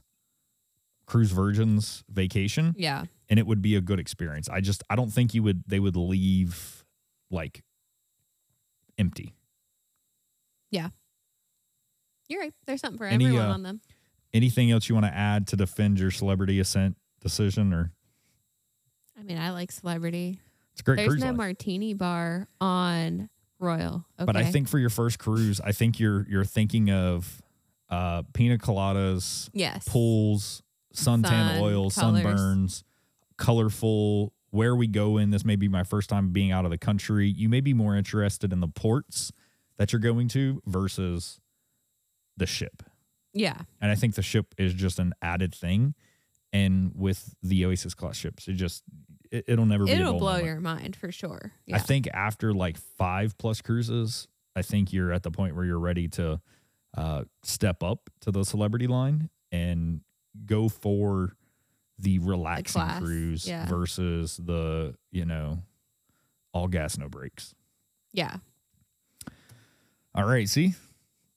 [1.06, 3.04] Cruise Virgins vacation Yeah.
[3.30, 4.48] and it would be a good experience.
[4.50, 6.86] I just I don't think you would they would leave
[7.30, 7.64] like
[8.98, 9.36] empty.
[10.72, 10.90] Yeah.
[12.30, 12.54] You're right.
[12.66, 13.82] There's something for Any, everyone uh, on them.
[14.34, 17.92] Anything else you want to add to defend your celebrity ascent decision or
[19.22, 20.40] I mean, I like celebrity.
[20.74, 21.38] it's a great There's cruise no line.
[21.38, 23.30] martini bar on
[23.60, 24.04] Royal.
[24.20, 24.26] Okay.
[24.26, 27.42] But I think for your first cruise, I think you're you're thinking of
[27.90, 29.88] uh pina coladas, yes.
[29.88, 30.64] pools,
[30.96, 32.24] suntan Sun, oil, colors.
[32.26, 32.84] sunburns,
[33.38, 34.34] colorful.
[34.50, 37.30] Where we go in, this may be my first time being out of the country.
[37.30, 39.32] You may be more interested in the ports
[39.78, 41.40] that you're going to versus
[42.36, 42.84] the ship.
[43.34, 43.60] Yeah.
[43.80, 45.94] And I think the ship is just an added thing.
[46.52, 48.84] And with the Oasis class ships, it just
[49.32, 49.92] it, it'll never be.
[49.92, 50.46] It'll blow moment.
[50.46, 51.54] your mind for sure.
[51.72, 55.80] I think after like five plus cruises, I think you're at the point where you're
[55.80, 56.42] ready to
[56.98, 60.02] uh, step up to the celebrity line and
[60.46, 61.36] go for
[61.98, 63.66] the relaxing class, cruise yeah.
[63.68, 65.64] versus the you know
[66.54, 67.56] all gas no brakes.
[68.14, 68.38] yeah.
[70.14, 70.74] All right, see.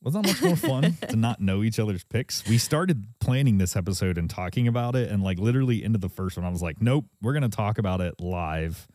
[0.05, 2.47] Wasn't that much more fun to not know each other's picks?
[2.47, 6.37] We started planning this episode and talking about it, and like literally into the first
[6.37, 8.87] one, I was like, nope, we're going to talk about it live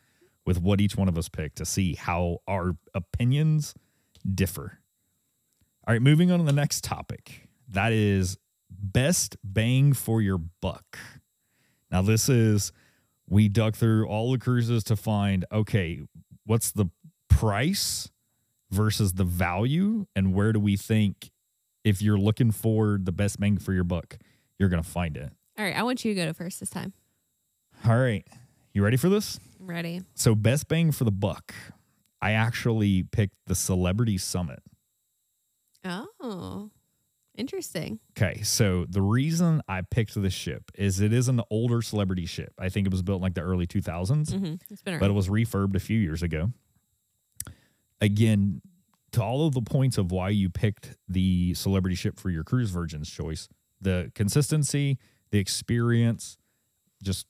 [0.45, 3.73] with what each one of us picked to see how our opinions
[4.35, 4.79] differ.
[5.87, 7.49] All right, moving on to the next topic.
[7.69, 8.37] That is
[8.69, 10.99] best bang for your buck.
[11.91, 12.71] Now, this is,
[13.27, 16.01] we dug through all the cruises to find, okay,
[16.45, 16.85] what's the
[17.29, 18.11] price
[18.71, 21.31] versus the value and where do we think
[21.83, 24.17] if you're looking for the best bang for your buck
[24.59, 25.75] you're going to find it All right.
[25.75, 26.93] I want you to go to first this time.
[27.87, 28.25] all right
[28.73, 30.01] you ready for this I'm ready.
[30.15, 31.53] so best bang for the buck
[32.21, 34.59] i actually picked the celebrity summit
[35.85, 36.69] Oh,
[37.37, 37.99] interesting.
[38.17, 42.51] okay so the reason i picked this ship is it is an older celebrity ship
[42.59, 45.13] i think it was built in like the early 2000s hmm It's been but it
[45.13, 46.51] was refurbed a few years ago.
[48.01, 48.61] Again,
[49.11, 52.69] to all of the points of why you picked the celebrity ship for your cruise
[52.69, 53.49] virgin's choice,
[53.81, 54.97] the consistency,
[55.31, 56.37] the experience,
[57.03, 57.25] just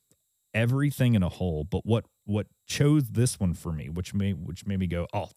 [0.54, 1.64] everything in a whole.
[1.64, 5.30] But what what chose this one for me, which made which made me go, oh,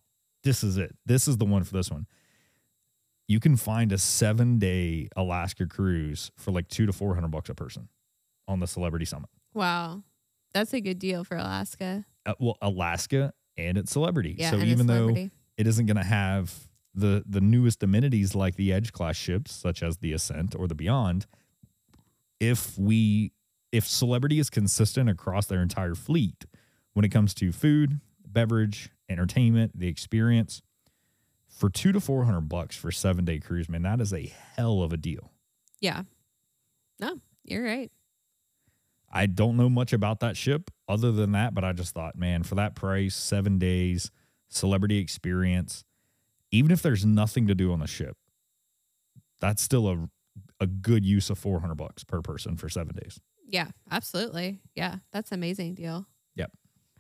[0.45, 0.97] this is it.
[1.07, 2.07] This is the one for this one.
[3.29, 7.49] You can find a seven day Alaska cruise for like two to four hundred bucks
[7.49, 7.89] a person
[8.49, 9.31] on the Celebrity Summit.
[9.55, 10.03] wow.
[10.53, 12.05] That's a good deal for Alaska.
[12.27, 14.37] uh, well Alaska and it's celebrity.
[14.39, 14.51] Yeah.
[14.51, 15.15] so even though
[15.57, 16.53] it isn't going to have
[16.95, 20.75] the the newest amenities like the Edge class ships, such as the Ascent or the
[20.75, 21.27] Beyond,
[22.41, 23.33] if we
[23.71, 26.45] if celebrity is consistent across their entire fleet
[26.93, 30.61] when it comes to food, beverage, entertainment, the experience,
[31.49, 34.83] for two to four hundred bucks for seven day cruise, man, that is a hell
[34.83, 35.31] of a deal.
[35.81, 36.03] Yeah.
[37.01, 37.91] No, you're right.
[39.13, 42.43] I don't know much about that ship other than that, but I just thought, man,
[42.43, 44.11] for that price, seven days,
[44.49, 45.85] celebrity experience,
[46.51, 48.17] even if there's nothing to do on the ship,
[49.41, 50.09] that's still a
[50.61, 53.21] a good use of four hundred bucks per person for seven days.
[53.47, 54.61] Yeah, absolutely.
[54.75, 56.07] Yeah, that's an amazing deal.
[56.37, 56.53] Yep.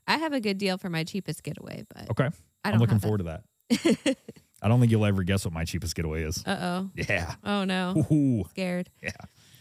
[0.07, 2.29] I have a good deal for my cheapest getaway, but Okay,
[2.64, 3.44] I I'm looking forward to that.
[4.62, 6.44] I don't think you'll ever guess what my cheapest getaway is.
[6.46, 6.90] Uh oh.
[6.94, 7.35] Yeah.
[7.44, 8.05] Oh no.
[8.12, 8.44] Ooh.
[8.51, 8.90] Scared.
[9.03, 9.11] Yeah.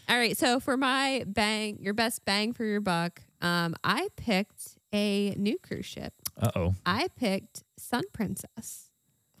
[0.08, 0.36] All right.
[0.36, 5.58] So for my bang, your best bang for your buck, um, I picked a new
[5.58, 6.12] cruise ship.
[6.40, 6.74] Uh oh.
[6.84, 8.90] I picked Sun Princess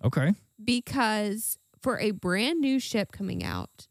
[0.04, 0.32] Okay.
[0.62, 3.86] because for a brand new ship coming out,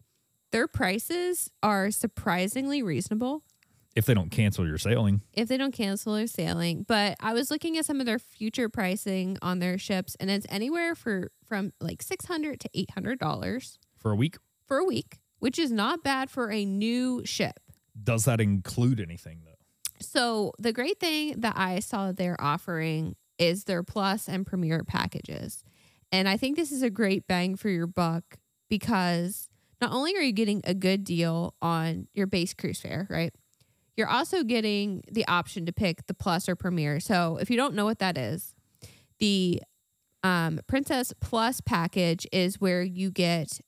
[0.51, 3.43] their prices are surprisingly reasonable.
[3.95, 6.83] If they don't cancel your sailing if they don't cancel their sailing.
[6.87, 10.45] But I was looking at some of their future pricing on their ships, and it's
[10.49, 14.85] anywhere for from like six hundred to eight hundred dollars for a week, for a
[14.85, 17.59] week, which is not bad for a new ship.
[18.01, 19.59] does that include anything though?
[19.99, 25.63] So the great thing that I saw they're offering is their plus and premier packages.
[26.11, 28.23] And I think this is a great bang for your buck
[28.69, 29.49] because
[29.81, 33.33] not only are you getting a good deal on your base cruise fare, right?
[33.97, 36.99] You're also getting the option to pick the plus or premier.
[36.99, 38.55] So if you don't know what that is,
[39.19, 39.61] the
[40.23, 43.59] Um, Princess Plus package is where you get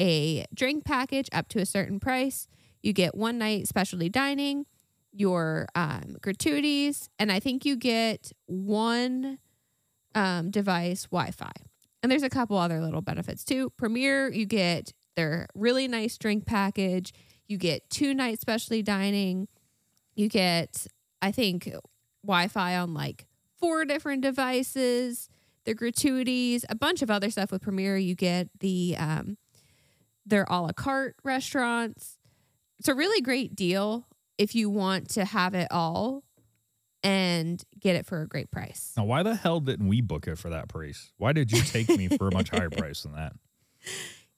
[0.00, 2.48] a drink package up to a certain price.
[2.82, 4.66] You get one night specialty dining,
[5.12, 9.38] your um, gratuities, and I think you get one
[10.14, 11.52] um, device Wi Fi.
[12.02, 13.70] And there's a couple other little benefits too.
[13.76, 17.12] Premier, you get their really nice drink package.
[17.46, 19.46] You get two night specialty dining.
[20.14, 20.86] You get,
[21.20, 21.70] I think,
[22.24, 23.26] Wi Fi on like
[23.58, 25.28] four different devices,
[25.64, 27.96] the gratuities, a bunch of other stuff with Premier.
[27.96, 29.36] You get the um,
[30.26, 32.18] their a la carte restaurants.
[32.78, 34.06] It's a really great deal
[34.38, 36.24] if you want to have it all
[37.04, 38.92] and get it for a great price.
[38.96, 41.12] Now, why the hell didn't we book it for that price?
[41.16, 43.32] Why did you take me for a much higher price than that?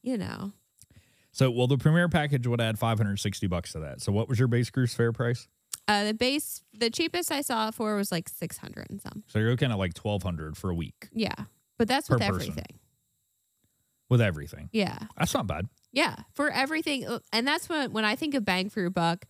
[0.02, 0.52] You know,
[1.32, 4.00] So, well, the premier package would add 560 bucks to that.
[4.00, 5.48] So, what was your base cruise fare price?
[5.86, 9.22] uh, the base, the cheapest I saw it for was like 600 and some.
[9.26, 11.34] So, you're looking at like 1200 for a week Yeah.
[11.76, 12.54] But that's with person.
[14.10, 14.68] With everything.
[14.72, 14.98] Yeah.
[15.16, 15.68] That's not bad.
[15.92, 17.06] Yeah, for everything.
[17.06, 19.24] uh, And that's when when I think of bang for your buck,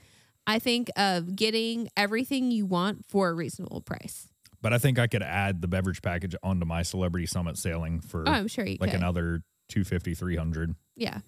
[0.46, 4.28] I think of getting everything you want for a reasonable price.
[4.62, 8.24] But I think I could add the beverage package onto my celebrity summit sailing for
[8.26, 8.98] Oh, I'm sure you like could.
[9.00, 10.74] another 250, 300.
[10.96, 11.18] Yeah.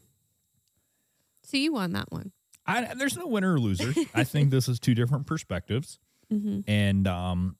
[1.44, 2.32] So you won that one.
[2.66, 3.92] I, there's no winner or loser.
[4.14, 5.98] I think this is two different perspectives.
[6.32, 6.68] Mm-hmm.
[6.68, 7.56] and um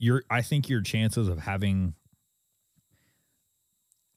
[0.00, 1.94] your i think your chances of having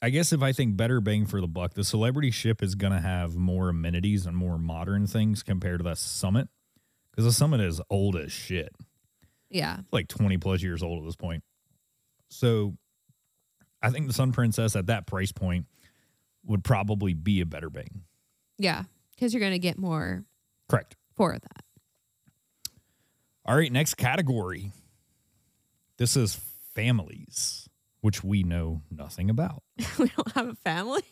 [0.01, 2.93] i guess if i think better bang for the buck the celebrity ship is going
[2.93, 6.47] to have more amenities and more modern things compared to the summit
[7.11, 8.73] because the summit is old as shit
[9.49, 9.79] Yeah.
[9.91, 11.43] like 20 plus years old at this point
[12.29, 12.75] so
[13.81, 15.65] i think the sun princess at that price point
[16.45, 18.03] would probably be a better bang
[18.57, 18.83] Yeah.
[19.15, 20.23] Because you're going to get more
[20.69, 21.63] correct for that.
[23.45, 24.71] all right next category
[25.97, 26.39] this is
[26.75, 27.66] families
[28.07, 29.61] which we know nothing about
[29.99, 31.03] we don't have a family.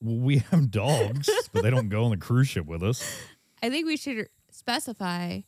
[0.00, 3.02] Well, we have dogs, but they don't go on the cruise ship with us.
[3.60, 5.40] I think we should specify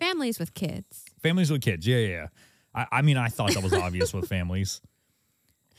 [0.00, 1.04] families with kids.
[1.22, 2.08] Families with kids, yeah, yeah.
[2.08, 2.26] yeah.
[2.74, 4.80] I, I mean, I thought that was obvious with families.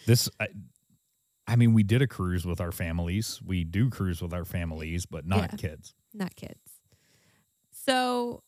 [0.06, 0.50] This, I,
[1.48, 3.42] I mean, we did a cruise with our families.
[3.44, 5.58] We do cruise with our families, but not Yeah.
[5.58, 5.96] kids.
[6.14, 6.60] not kids.
[7.72, 8.44] So,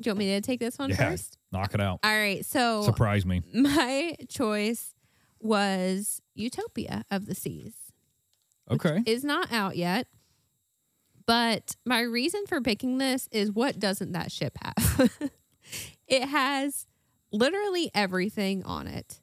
[0.00, 1.10] do you want me to take this one Yeah.
[1.10, 1.36] first?
[1.52, 2.00] Knock it out.
[2.02, 2.44] All right.
[2.46, 3.42] So, Surprise me.
[3.54, 4.93] my choice
[5.44, 7.74] was Utopia of the Seas.
[8.70, 9.02] Okay.
[9.06, 10.08] Is not out yet.
[11.26, 15.12] But my reason for picking this is what doesn't that ship have?
[16.08, 16.86] it has
[17.32, 19.20] literally everything on it.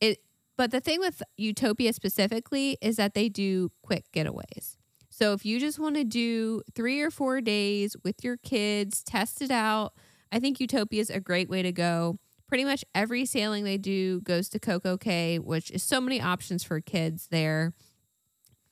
[0.00, 0.18] It
[0.56, 4.76] but the thing with Utopia specifically is that they do quick getaways.
[5.10, 9.40] So if you just want to do 3 or 4 days with your kids, test
[9.40, 9.94] it out,
[10.30, 12.18] I think Utopia is a great way to go.
[12.48, 16.64] Pretty much every sailing they do goes to Coco Cay, which is so many options
[16.64, 17.74] for kids there.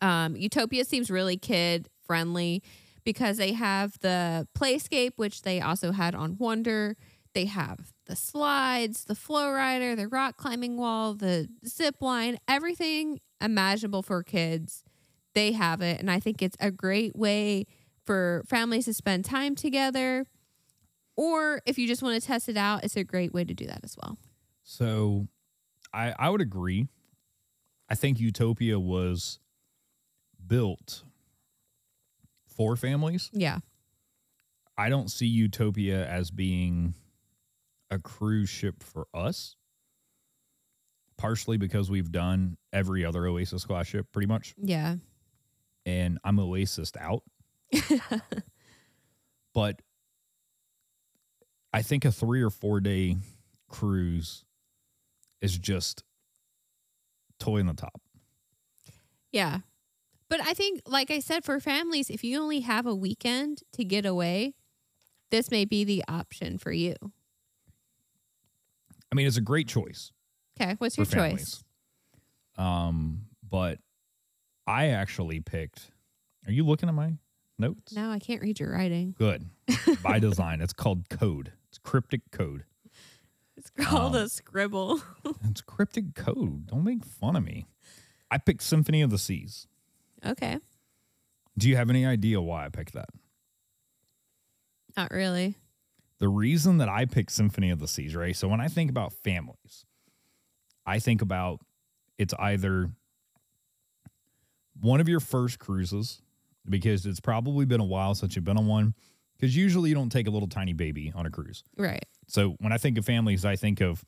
[0.01, 2.63] Um, Utopia seems really kid friendly
[3.05, 6.97] because they have the playscape, which they also had on Wonder.
[7.35, 13.21] They have the slides, the flow rider, the rock climbing wall, the zip line, everything
[13.43, 14.85] imaginable for kids.
[15.35, 16.01] They have it.
[16.01, 17.67] And I think it's a great way
[18.05, 20.25] for families to spend time together.
[21.17, 23.67] Or if you just want to test it out, it's a great way to do
[23.67, 24.19] that as well.
[24.63, 25.29] So,
[25.93, 26.89] I I would agree.
[27.89, 29.39] I think Utopia was
[30.47, 31.05] built
[32.47, 33.31] for families.
[33.33, 33.59] Yeah.
[34.77, 36.95] I don't see Utopia as being
[37.91, 39.57] a cruise ship for us.
[41.17, 44.97] Partially because we've done every other Oasis class ship pretty much, Yeah.
[45.87, 47.23] and I'm Oasis out.
[49.55, 49.81] But
[51.77, 53.17] I think a three or four day
[53.69, 54.47] cruise
[55.43, 56.05] is just
[57.39, 58.01] toy in the top.
[59.31, 59.59] Yeah.
[60.31, 63.85] But I think, like I said, for families, if you only have a weekend to
[63.85, 64.55] get away,
[65.31, 66.95] this may be the option for you.
[69.13, 70.13] I mean, it's a great choice.
[70.59, 70.77] Okay.
[70.79, 71.63] What's your choice?
[72.57, 73.81] Um, but
[74.67, 75.91] I actually picked.
[76.47, 77.19] Are you looking at my
[77.59, 77.93] notes?
[77.95, 79.15] No, I can't read your writing.
[79.19, 79.45] Good.
[80.03, 80.63] By design.
[80.63, 81.53] It's called code.
[81.77, 82.65] It's cryptic code.
[83.55, 85.03] It's called Um, a scribble.
[85.45, 86.69] It's cryptic code.
[86.69, 87.67] Don't make fun of me.
[88.31, 89.67] I picked Symphony of the Seas.
[90.25, 90.59] Okay.
[91.59, 93.11] Do you have any idea why I picked that?
[94.97, 95.57] Not really.
[96.19, 98.35] The reason that I picked Symphony of the Seas, right?
[98.35, 99.85] So when I think about families,
[100.87, 101.61] I think about
[102.17, 102.91] it's either
[104.81, 106.23] one of your first cruises
[106.67, 108.95] because it's probably been a while since you've been on one.
[109.39, 111.63] Because usually you don't take a little tiny baby on a cruise.
[111.77, 112.05] Right.
[112.27, 114.05] So when I think of families, I think of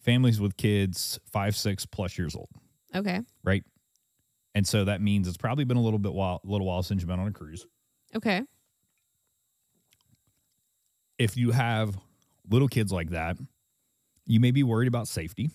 [0.00, 2.48] families with kids five, six plus years old,
[2.94, 3.20] Okay.
[3.44, 3.62] right?
[4.54, 7.08] And so that means it's probably been a little bit while, little while since you've
[7.08, 7.66] been on a cruise.
[8.16, 8.42] Okay.
[11.18, 11.98] If you have
[12.48, 13.36] little kids like that,
[14.26, 15.50] you may be worried about safety.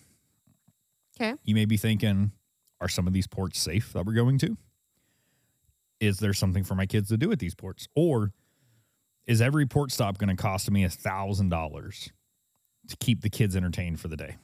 [1.20, 1.34] Okay.
[1.44, 2.32] You may be thinking,
[2.80, 4.56] are some of these ports safe that we're going to?
[5.98, 7.88] Is there something for my kids to do at these ports?
[7.94, 8.32] Or
[9.26, 12.10] is every port stop going to cost me a thousand dollars
[12.88, 14.36] to keep the kids entertained for the day?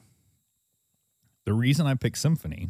[1.45, 2.69] The reason I picked Symphony,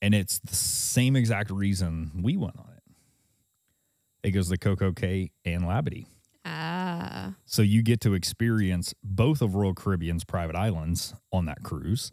[0.00, 2.82] and it's the same exact reason we went on it.
[4.28, 6.06] It goes to Coco Cay and Labadee.
[6.44, 7.34] Ah.
[7.44, 12.12] So you get to experience both of Royal Caribbean's private islands on that cruise,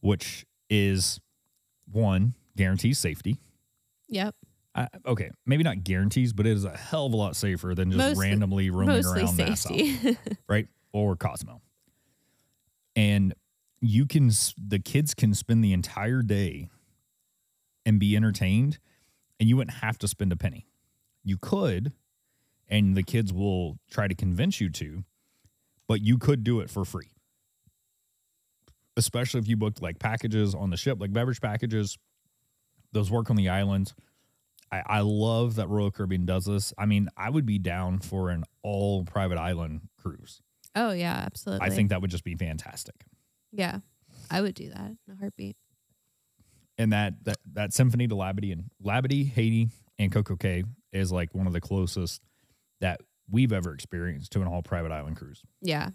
[0.00, 1.20] which is
[1.90, 3.38] one guarantees safety.
[4.08, 4.34] Yep.
[4.78, 7.90] I, okay, maybe not guarantees, but it is a hell of a lot safer than
[7.90, 10.16] just Mostly- randomly roaming around Nassau, safety.
[10.48, 10.68] right?
[10.92, 11.62] Or Cozumel.
[12.94, 13.34] And
[13.80, 16.68] you can, the kids can spend the entire day
[17.84, 18.78] and be entertained,
[19.40, 20.66] and you wouldn't have to spend a penny.
[21.24, 21.92] You could,
[22.68, 25.04] and the kids will try to convince you to,
[25.88, 27.10] but you could do it for free.
[28.96, 31.98] Especially if you booked like packages on the ship, like beverage packages,
[32.92, 33.94] those work on the islands.
[34.70, 36.72] I, I love that Royal Caribbean does this.
[36.78, 40.40] I mean, I would be down for an all private island cruise.
[40.74, 41.66] oh yeah, absolutely.
[41.66, 42.94] I think that would just be fantastic.
[43.52, 43.78] Yeah.
[44.30, 45.56] I would do that in a heartbeat.
[46.76, 51.34] And that that that symphony to Labadee and Labadee, Haiti, and Coco Cay is like
[51.34, 52.22] one of the closest
[52.80, 53.00] that
[53.30, 55.42] we've ever experienced to an all private island cruise.
[55.60, 55.90] Yeah.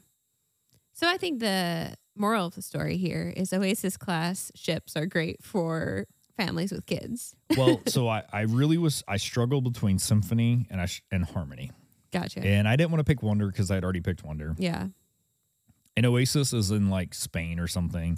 [0.94, 5.44] So I think the moral of the story here is Oasis class ships are great
[5.44, 6.06] for
[6.38, 7.36] families with kids.
[7.58, 11.72] Well, so I, I really was I struggled between symphony and I sh- and harmony,
[12.12, 12.40] Gotcha.
[12.40, 14.56] and I didn't want to pick Wonder because I'd already picked Wonder.
[14.58, 14.88] yeah.
[15.96, 18.18] And Oasis is in like Spain or something,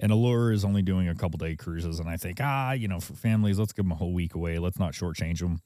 [0.00, 2.00] and Allure is only doing a couple day cruises.
[2.00, 4.58] And I think ah, you know, for families, let's give them a whole week away.
[4.58, 5.60] Let's not shortchange them.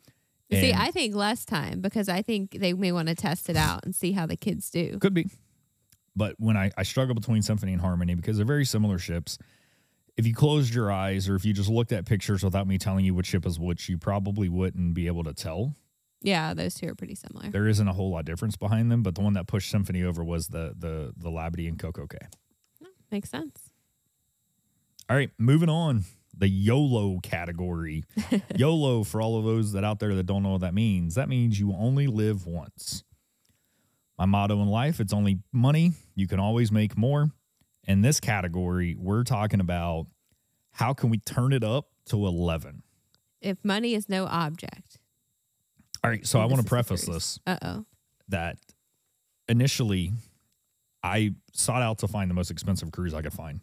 [0.53, 3.85] See, I think less time because I think they may want to test it out
[3.85, 4.99] and see how the kids do.
[5.01, 5.29] Could be.
[6.15, 9.39] But when I, I struggle between Symphony and Harmony because they're very similar ships.
[10.17, 13.05] If you closed your eyes or if you just looked at pictures without me telling
[13.05, 15.75] you which ship is which, you probably wouldn't be able to tell.
[16.23, 17.51] Yeah, those two are pretty similar.
[17.51, 20.03] There isn't a whole lot of difference behind them, but the one that pushed Symphony
[20.03, 22.27] over was the the the Labadee and Coco Cay.
[23.11, 23.71] Makes sense.
[25.09, 26.05] All right, moving on.
[26.37, 28.05] The YOLO category.
[28.57, 31.29] YOLO, for all of those that out there that don't know what that means, that
[31.29, 33.05] means you only live once.
[34.19, 35.93] My motto in life, it's only money.
[36.15, 37.31] You can always make more.
[37.87, 40.07] In this category, we're talking about
[40.73, 42.83] how can we turn it up to 11.
[43.41, 44.99] If money is no object.
[46.03, 47.85] All right, so I want to preface this Uh oh.
[48.29, 48.59] that
[49.49, 50.13] initially
[51.03, 53.61] I sought out to find the most expensive cruise I could find.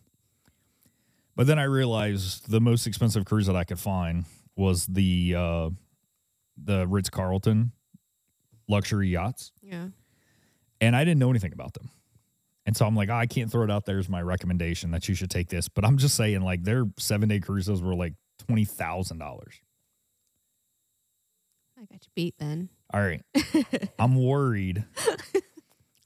[1.35, 5.69] But then I realized the most expensive cruise that I could find was the uh
[6.61, 7.71] the Ritz Carlton
[8.67, 9.51] luxury yachts.
[9.61, 9.87] Yeah.
[10.79, 11.89] And I didn't know anything about them.
[12.65, 15.09] And so I'm like, "Oh, I can't throw it out there as my recommendation that
[15.09, 15.67] you should take this.
[15.67, 18.13] But I'm just saying, like, their seven day cruises were like
[18.45, 19.55] twenty thousand dollars.
[21.77, 22.69] I got you beat then.
[22.93, 23.21] All right.
[23.99, 24.85] I'm worried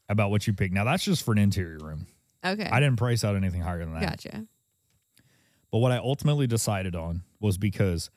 [0.08, 0.72] about what you pick.
[0.72, 2.06] Now that's just for an interior room.
[2.44, 2.68] Okay.
[2.68, 4.02] I didn't price out anything higher than that.
[4.22, 4.46] Gotcha.
[5.70, 8.10] But what I ultimately decided on was because,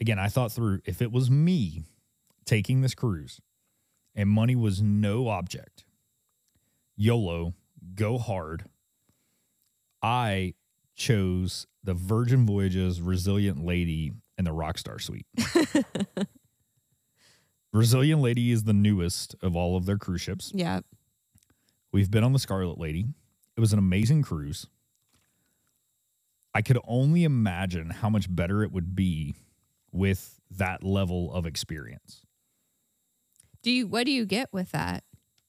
[0.00, 1.82] again, I thought through if it was me
[2.44, 3.40] taking this cruise
[4.14, 5.84] and money was no object,
[6.96, 7.54] YOLO,
[7.94, 8.64] go hard,
[10.02, 10.54] I
[10.94, 15.26] chose the Virgin Voyages Resilient Lady and the Rockstar Suite.
[17.72, 20.52] Resilient Lady is the newest of all of their cruise ships.
[20.54, 20.80] Yeah.
[21.92, 23.06] We've been on the Scarlet Lady.
[23.56, 24.66] It was an amazing cruise.
[26.54, 29.34] I could only imagine how much better it would be
[29.90, 32.24] with that level of experience.
[33.62, 35.02] Do you what do you get with that?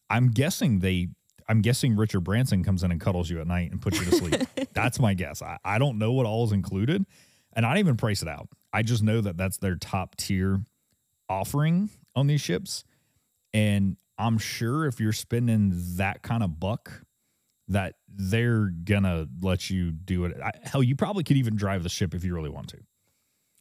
[0.09, 1.09] I'm guessing they
[1.47, 4.11] I'm guessing Richard Branson comes in and cuddles you at night and puts you to
[4.15, 4.41] sleep.
[4.73, 5.41] that's my guess.
[5.41, 7.05] I, I don't know what all is included
[7.53, 8.49] and I don't even price it out.
[8.73, 10.61] I just know that that's their top tier
[11.29, 12.83] offering on these ships.
[13.53, 17.01] And I'm sure if you're spending that kind of buck,
[17.67, 20.37] that they're gonna let you do it.
[20.39, 22.77] I, hell, you probably could even drive the ship if you really want to,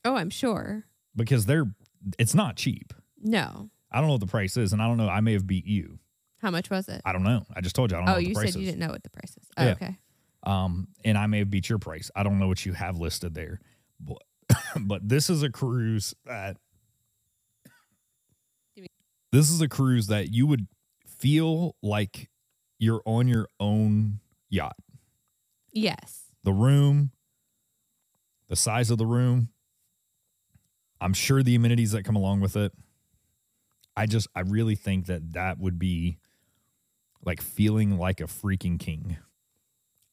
[0.05, 0.85] Oh, I'm sure.
[1.16, 1.64] because they're
[2.18, 2.93] it's not cheap.
[3.22, 3.70] No.
[3.91, 5.09] I don't know what the price is, and I don't know.
[5.09, 5.99] I may have beat you.
[6.45, 7.01] How much was it?
[7.07, 7.47] I don't know.
[7.57, 8.12] I just told you I don't know.
[8.12, 9.49] Oh, the you said you didn't know what the price is.
[9.57, 9.72] Oh, Yeah.
[9.72, 9.99] okay.
[10.42, 12.11] Um, and I may have beat your price.
[12.14, 13.61] I don't know what you have listed there,
[13.99, 14.18] but
[14.82, 16.59] but this is a cruise that
[19.32, 20.66] this is a cruise that you would
[21.07, 22.28] feel like
[22.78, 24.20] you're on your own
[24.51, 24.76] yacht.
[25.72, 26.24] Yes.
[26.42, 27.11] The room,
[28.51, 29.49] the size of the room,
[31.01, 32.72] I'm sure the amenities that come along with it.
[33.97, 36.18] I just, I really think that that would be
[37.25, 39.16] like feeling like a freaking king.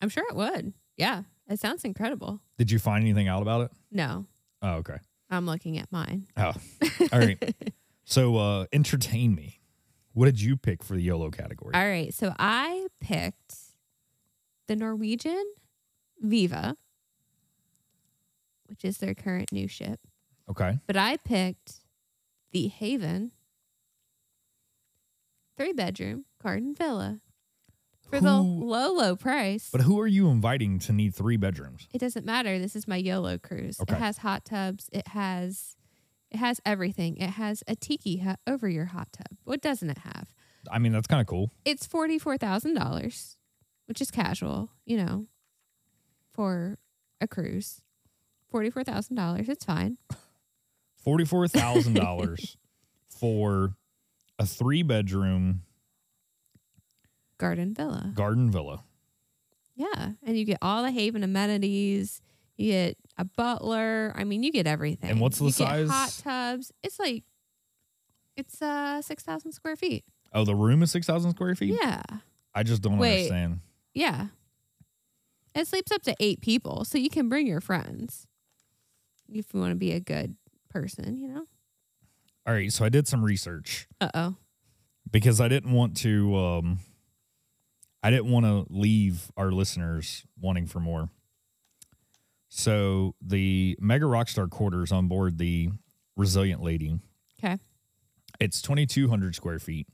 [0.01, 0.73] I'm sure it would.
[0.97, 1.23] Yeah.
[1.49, 2.41] It sounds incredible.
[2.57, 3.71] Did you find anything out about it?
[3.91, 4.25] No,
[4.61, 4.97] Oh, okay.
[5.29, 6.27] I'm looking at mine.
[6.37, 6.53] Oh,
[7.11, 7.55] all right.
[8.05, 9.59] so, uh, entertain me.
[10.13, 11.73] What did you pick for the YOLO category?
[11.73, 12.13] All right.
[12.13, 13.55] So I picked
[14.67, 15.43] the Norwegian
[16.19, 16.75] Viva,
[18.67, 19.99] which is their current new ship.
[20.49, 20.79] okay.
[20.87, 21.75] But I picked
[22.51, 23.31] the Haven
[25.61, 27.21] three bedroom garden villa
[28.09, 29.69] for the low, low price.
[29.71, 31.87] But who are you inviting to need three bedrooms?
[31.93, 32.59] it doesn't matter.
[32.59, 33.79] This is my YOLO cruise.
[33.79, 33.93] Okay.
[33.93, 34.89] It has hot tubs.
[34.91, 35.75] It has
[36.29, 37.17] it has everything.
[37.17, 39.37] It has a tiki hut over your hot tub.
[39.43, 40.33] What doesn't it have?
[40.71, 41.51] I mean, that's kind of cool.
[41.63, 43.37] It's forty four thousand dollars,
[43.85, 45.27] which is casual, you know,
[46.31, 46.79] for
[47.21, 47.81] a cruise.
[48.49, 49.47] Forty four thousand dollars.
[49.47, 49.97] It's fine.
[51.03, 52.57] Forty-four thousand dollars
[53.09, 53.75] for
[54.41, 55.61] a three-bedroom
[57.37, 58.11] Garden villa.
[58.15, 58.83] garden villa.
[59.75, 60.11] Yeah.
[60.23, 62.21] And you get all the Haven amenities.
[62.57, 64.13] You get a butler.
[64.15, 65.09] I mean, you get everything.
[65.09, 65.87] And what's the you size?
[65.87, 66.71] Get hot tubs.
[66.83, 67.23] It's like
[68.37, 70.05] it's uh six thousand square feet.
[70.33, 71.77] Oh, the room is six thousand square feet.
[71.81, 72.01] Yeah.
[72.53, 73.17] I just don't Wait.
[73.31, 73.59] understand.
[73.93, 74.27] Yeah.
[75.55, 78.27] It sleeps up to eight people, so you can bring your friends
[79.33, 80.35] if you want to be a good
[80.69, 81.45] person, you know?
[82.51, 84.35] All right, so I did some research Uh oh.
[85.09, 86.35] because I didn't want to.
[86.35, 86.79] Um,
[88.03, 91.07] I didn't want to leave our listeners wanting for more.
[92.49, 95.69] So the Mega Rockstar quarters on board the
[96.17, 96.99] Resilient Lady
[97.41, 97.57] Okay.
[98.41, 99.87] It's 2,200 square feet.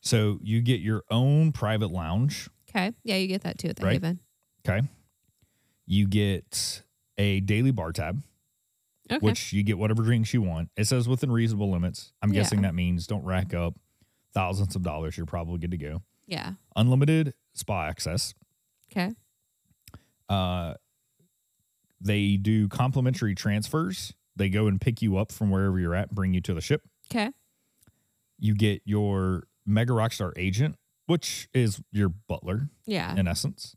[0.00, 2.48] So you get your own private lounge.
[2.70, 2.92] Okay.
[3.02, 3.94] Yeah, you get that too at the Right.
[3.94, 4.20] Haven.
[4.64, 4.86] Okay.
[5.86, 6.82] You get
[7.18, 8.22] a daily bar tab,
[9.10, 9.24] Okay.
[9.24, 10.70] which you get whatever drinks you want.
[10.76, 12.12] It says within reasonable limits.
[12.22, 12.40] I'm Yeah.
[12.42, 13.74] guessing that means don't rack up
[14.34, 15.16] thousands of dollars.
[15.16, 16.02] You're probably good to go.
[16.26, 16.52] yeah.
[16.76, 18.34] Unlimited spa access.
[18.92, 19.14] Okay.
[20.28, 20.74] Uh,
[22.00, 24.12] they do complimentary transfers.
[24.36, 26.60] They go and pick you up from wherever you're at, and bring you to the
[26.60, 26.82] ship.
[27.10, 27.30] Okay.
[28.38, 33.16] You get your Mega Rockstar agent, which is your butler Yeah.
[33.16, 33.74] in essence.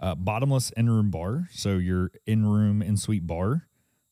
[0.00, 1.48] Uh, bottomless in room bar.
[1.52, 3.68] So your in room in suite bar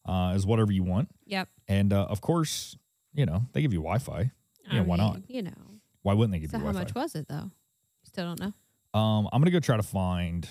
[0.07, 1.09] uh, is whatever you want.
[1.27, 1.49] Yep.
[1.69, 2.77] And uh, of course,
[3.15, 4.31] you know, they give you Wi Fi.
[4.71, 5.21] Yeah, why not?
[5.29, 5.53] You know.
[6.03, 7.51] Why wouldn't they give So you how Wi much was it though?
[8.05, 8.99] Still don't know.
[8.99, 10.49] Um, I'm going to go try to find.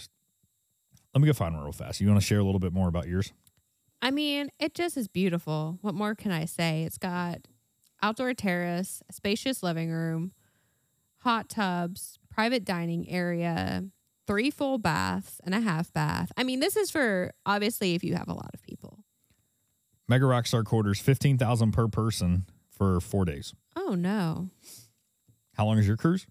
[1.13, 1.99] Let me go find one real fast.
[1.99, 3.33] You want to share a little bit more about yours?
[4.01, 5.77] I mean, it just is beautiful.
[5.81, 6.83] What more can I say?
[6.83, 7.47] It's got
[8.01, 10.31] outdoor terrace, spacious living room,
[11.19, 13.83] hot tubs, private dining area,
[14.25, 16.31] three full baths, and a half bath.
[16.37, 19.00] I mean, this is for obviously if you have a lot of people.
[20.11, 23.53] Mega Rockstar quarters, 15000 per person for four days.
[23.77, 24.49] Oh no.
[25.53, 26.27] How long is your cruise?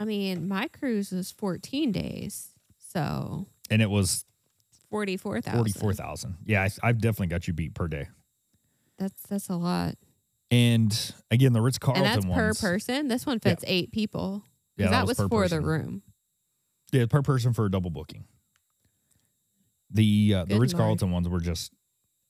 [0.00, 2.50] I mean, my cruise was 14 days.
[2.76, 4.24] So And it was
[4.90, 5.52] 44,000.
[5.52, 8.08] 44000 Yeah, I, I've definitely got you beat per day.
[8.98, 9.94] That's that's a lot.
[10.50, 12.60] And again, the Ritz Carlton and that's per ones.
[12.60, 13.06] person.
[13.06, 14.42] This one fits 8 people.
[14.76, 15.62] Yeah, that, was was, for person.
[15.62, 16.02] the room.
[16.90, 18.24] Yeah, per person for a double booking.
[19.88, 20.74] The uh, the Ritz.
[20.74, 21.72] Carlton ones were just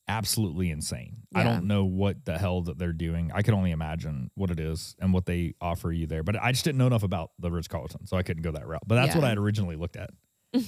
[0.07, 1.23] absolutely insane.
[1.33, 3.31] I don't know what the hell that they're doing.
[3.33, 6.23] I can only imagine what it is and what they offer you there.
[6.23, 8.67] But I just didn't know enough about the Ritz Carlton, so I couldn't go that
[8.67, 8.83] route.
[8.87, 10.11] But that's what I had originally looked at.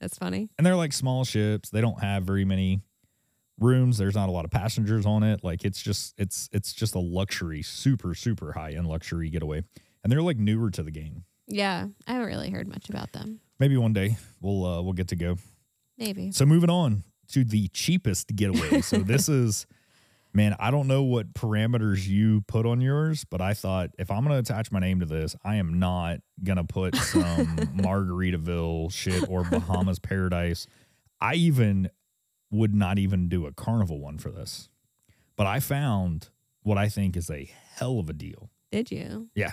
[0.00, 0.50] That's funny.
[0.58, 1.70] And they're like small ships.
[1.70, 2.82] They don't have very many
[3.58, 3.96] rooms.
[3.96, 5.42] There's not a lot of passengers on it.
[5.42, 9.62] Like it's just it's it's just a luxury, super super high end luxury getaway.
[10.02, 11.24] And they're like newer to the game.
[11.46, 13.40] Yeah, I haven't really heard much about them.
[13.58, 15.36] Maybe one day we'll uh, we'll get to go.
[15.96, 16.32] Maybe.
[16.32, 18.80] So moving on to the cheapest getaway.
[18.80, 19.66] So this is,
[20.32, 24.24] man, I don't know what parameters you put on yours, but I thought if I'm
[24.24, 27.46] going to attach my name to this, I am not going to put some
[27.76, 30.66] Margaritaville shit or Bahamas Paradise.
[31.20, 31.90] I even
[32.50, 34.68] would not even do a carnival one for this.
[35.36, 36.28] But I found
[36.62, 38.50] what I think is a hell of a deal.
[38.70, 39.28] Did you?
[39.34, 39.52] Yeah.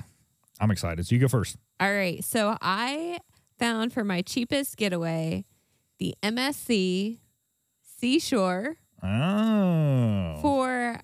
[0.59, 1.05] I'm excited.
[1.07, 1.57] So you go first.
[1.79, 2.23] All right.
[2.23, 3.19] So I
[3.57, 5.45] found for my cheapest getaway
[5.99, 7.19] the MSC
[8.01, 10.39] Seashore Oh.
[10.41, 10.99] for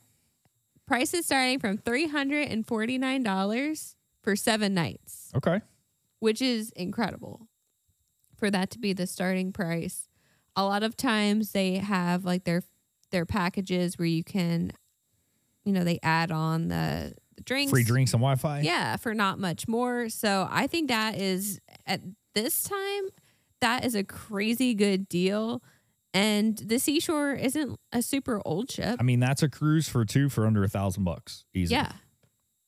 [0.88, 5.62] prices starting from $349 for seven nights, okay.
[6.20, 7.48] which is incredible
[8.36, 10.08] for that to be the starting price.
[10.56, 12.64] A lot of times they have like their
[13.12, 14.72] their packages where you can,
[15.66, 17.70] you know, they add on the, the drinks.
[17.72, 18.62] Free drinks and Wi Fi.
[18.62, 20.10] Yeah, for not much more.
[20.10, 22.02] So I think that is at
[22.34, 23.04] this time,
[23.62, 25.62] that is a crazy good deal.
[26.18, 28.98] And the Seashore isn't a super old ship.
[29.00, 31.46] I mean, that's a cruise for two for under a thousand bucks.
[31.54, 31.76] Easy.
[31.76, 31.92] yeah.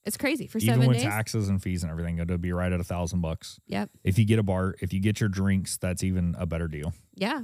[0.06, 1.06] It's crazy for Even seven with days.
[1.06, 3.60] taxes and fees and everything, it'll be right at a thousand bucks.
[3.68, 3.89] Yep.
[4.04, 6.93] If you get a bar, if you get your drinks, that's even a better deal.
[7.16, 7.41] Yeah.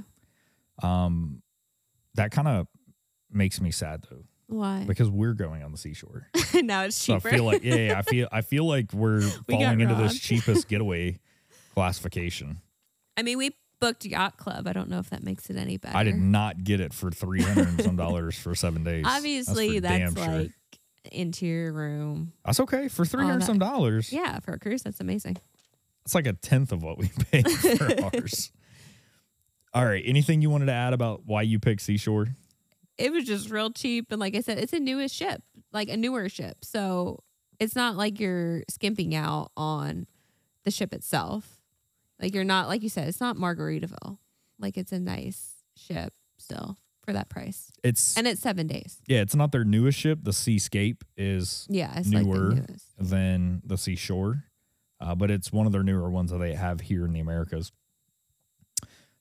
[0.82, 1.42] Um,
[2.14, 2.66] that kind of
[3.30, 4.84] makes me sad though, Why?
[4.86, 6.28] because we're going on the seashore.
[6.54, 7.28] now it's So cheaper.
[7.28, 10.18] I feel like, yeah, yeah, I feel, I feel like we're We falling into this
[10.18, 11.18] cheapest getaway
[11.74, 12.60] classification.
[13.16, 13.50] I mean, we
[13.80, 14.66] booked Yacht Club.
[14.66, 15.96] I don't know if that makes it any better.
[15.96, 19.04] I did not get it for three hundred and some dollars for seven days.
[19.06, 20.38] Obviously, for that's, damn sure.
[20.42, 20.52] like
[21.12, 22.32] interior room.
[22.44, 24.12] that's okay for three hundred some dollars.
[24.12, 25.36] Yeah, for a cruise, that's amazing.
[26.04, 28.52] It's like a tenth of what we paid for ours.
[29.74, 30.02] All right.
[30.06, 32.28] Anything you wanted to add about why you picked Seashore?
[32.96, 35.96] It was just real cheap, and like I said, it's a newest ship, like a
[35.98, 36.64] newer ship.
[36.64, 37.22] So
[37.60, 40.06] it's not like you're skimping out on
[40.64, 41.55] the ship itself.
[42.20, 44.18] Like you're not, like you said, it's not Margaritaville.
[44.58, 48.98] Like it's a nice ship still for that price, It's and it's seven days.
[49.06, 50.18] yeah, it's not their newest ship.
[50.22, 52.50] The Seascape is Yeah, it's Newer.
[52.52, 54.42] like the than the Seashore,
[55.00, 57.70] uh, but it's one of their newer ones that they have here in the Americas.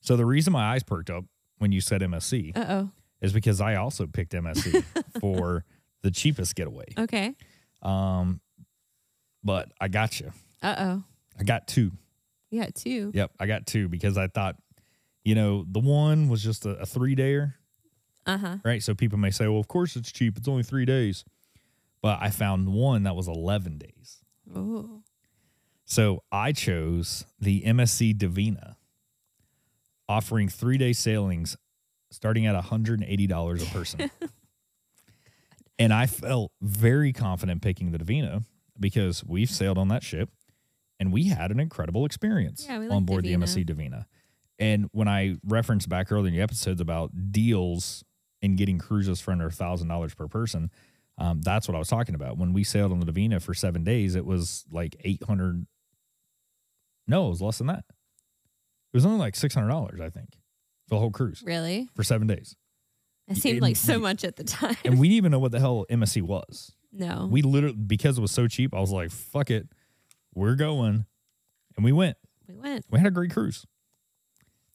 [0.01, 1.25] So the reason my eyes perked up
[1.59, 2.89] when you said MSC Uh oh.
[3.21, 4.83] is because I also picked MSC
[5.19, 5.63] for
[6.01, 6.85] the cheapest getaway.
[6.97, 7.35] Okay.
[7.81, 8.39] Um,
[9.43, 10.31] but I got you.
[10.63, 11.03] Uh oh.
[11.39, 11.91] I got two.
[12.55, 13.11] Got two.
[13.13, 14.55] Yep, I got two because I thought,
[15.23, 17.53] you know, the one was just a, a three dayer,
[18.25, 18.57] Uh huh.
[18.63, 18.81] right?
[18.83, 20.37] So people may say, well, of course it's cheap.
[20.37, 21.23] It's only three days.
[22.01, 24.19] But I found one that was 11 days.
[24.55, 25.01] Oh.
[25.85, 28.77] So I chose the MSC Divina,
[30.07, 31.57] offering three day sailings
[32.11, 34.11] starting at $180 a person.
[35.79, 38.43] and I felt very confident picking the Divina
[38.79, 40.29] because we've sailed on that ship
[40.99, 43.45] and we had an incredible experience Yeah, on board Divina.
[43.45, 44.07] the MSC Divina.
[44.59, 48.03] And when I referenced back earlier in the episodes about deals
[48.41, 50.71] and getting cruises for under $1,000 per person,
[51.17, 52.37] um, that's what I was talking about.
[52.37, 55.65] When we sailed on the Divina for seven days, it was like 800
[57.07, 57.83] No, it was less than that.
[57.89, 60.29] It was only like $600, I think,
[60.87, 61.89] for the whole cruise Really?
[61.95, 62.55] for seven days.
[63.27, 64.77] It seemed like so we- much at the time.
[64.85, 66.71] And we didn't even know what the hell MSC was.
[66.93, 67.27] no.
[67.29, 69.67] We literally, because it was so cheap, I was like, fuck it.
[70.35, 71.05] We're going.
[71.75, 72.17] And we went.
[72.47, 72.85] we went.
[72.91, 73.65] We had a great cruise.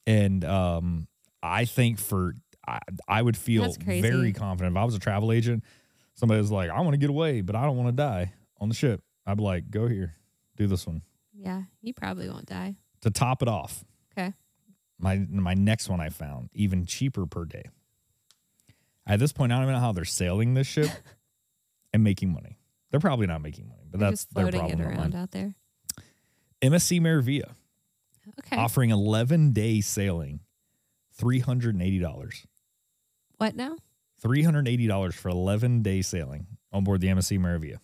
[0.07, 1.07] And um,
[1.43, 2.35] I think for,
[2.67, 4.03] I, I would feel That's crazy.
[4.03, 4.75] very confident.
[4.77, 5.63] If I was a travel agent,
[6.15, 8.69] somebody was like, I want to get away, but I don't want to die on
[8.69, 9.03] the ship.
[9.27, 10.15] I'd be like, go here,
[10.57, 11.03] do this one.
[11.35, 12.77] Yeah, you probably won't die.
[13.03, 14.35] To top it off, Okay.
[14.99, 17.65] my my next one I found even cheaper per day.
[19.07, 20.91] At this point, I don't even know how they're sailing this ship
[21.95, 22.59] and making money.
[22.91, 24.81] They're probably not making money, but They're that's just their floating problem.
[24.81, 25.23] it not around mine.
[25.23, 25.55] out there.
[26.63, 27.53] MSC Meraviglia
[28.41, 28.57] Okay.
[28.57, 30.41] offering 11 day sailing,
[31.21, 32.47] $380.
[33.39, 33.77] what now?
[34.23, 37.79] $380 for 11 day sailing on board the MSC Meraviglia.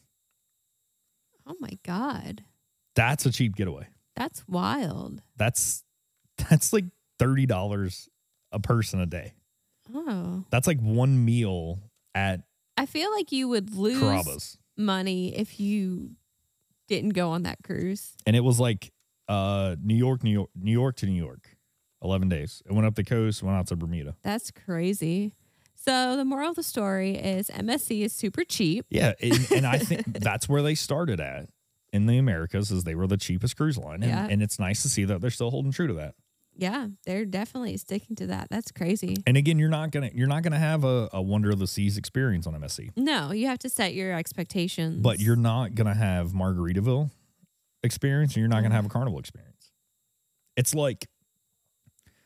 [1.47, 2.45] Oh my god,
[2.95, 3.87] That's a cheap getaway.
[4.17, 5.23] that's wild.
[5.37, 5.85] That's
[6.51, 6.85] that's like
[7.19, 8.09] $30
[8.53, 9.35] a person a day.
[9.95, 11.79] Oh, That's like one meal
[12.15, 12.43] at
[12.77, 14.59] I feel like you would lose Carrabba's.
[14.77, 16.11] Money if you
[16.89, 18.15] didn't go on that cruise.
[18.27, 18.93] and it was like
[19.29, 21.57] uh New York, New York, New York to New York,
[22.03, 22.63] eleven days.
[22.67, 24.17] It went up the coast, went out to Bermuda.
[24.23, 25.35] That's crazy.
[25.75, 28.87] So the moral of the story is MSC is super cheap.
[28.91, 31.49] Yeah, and, and I think that's where they started at
[31.93, 34.27] in the Americas, is they were the cheapest cruise line, and, Yeah.
[34.29, 36.15] and it's nice to see that they're still holding true to that.
[36.59, 38.49] Yeah, they're definitely sticking to that.
[38.51, 39.17] That's crazy.
[39.27, 41.99] And again, you're not gonna you're not gonna have a, a wonder of the seas
[41.99, 45.03] experience on MSC, No, you have to set your expectations.
[45.03, 47.11] but you're not gonna have Margaritaville
[47.83, 48.77] experience, and you're not gonna mm.
[48.77, 49.71] have a Carnival experience.
[50.57, 51.09] It's like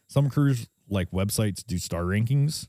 [0.09, 2.69] some cruise like websites do star rankings,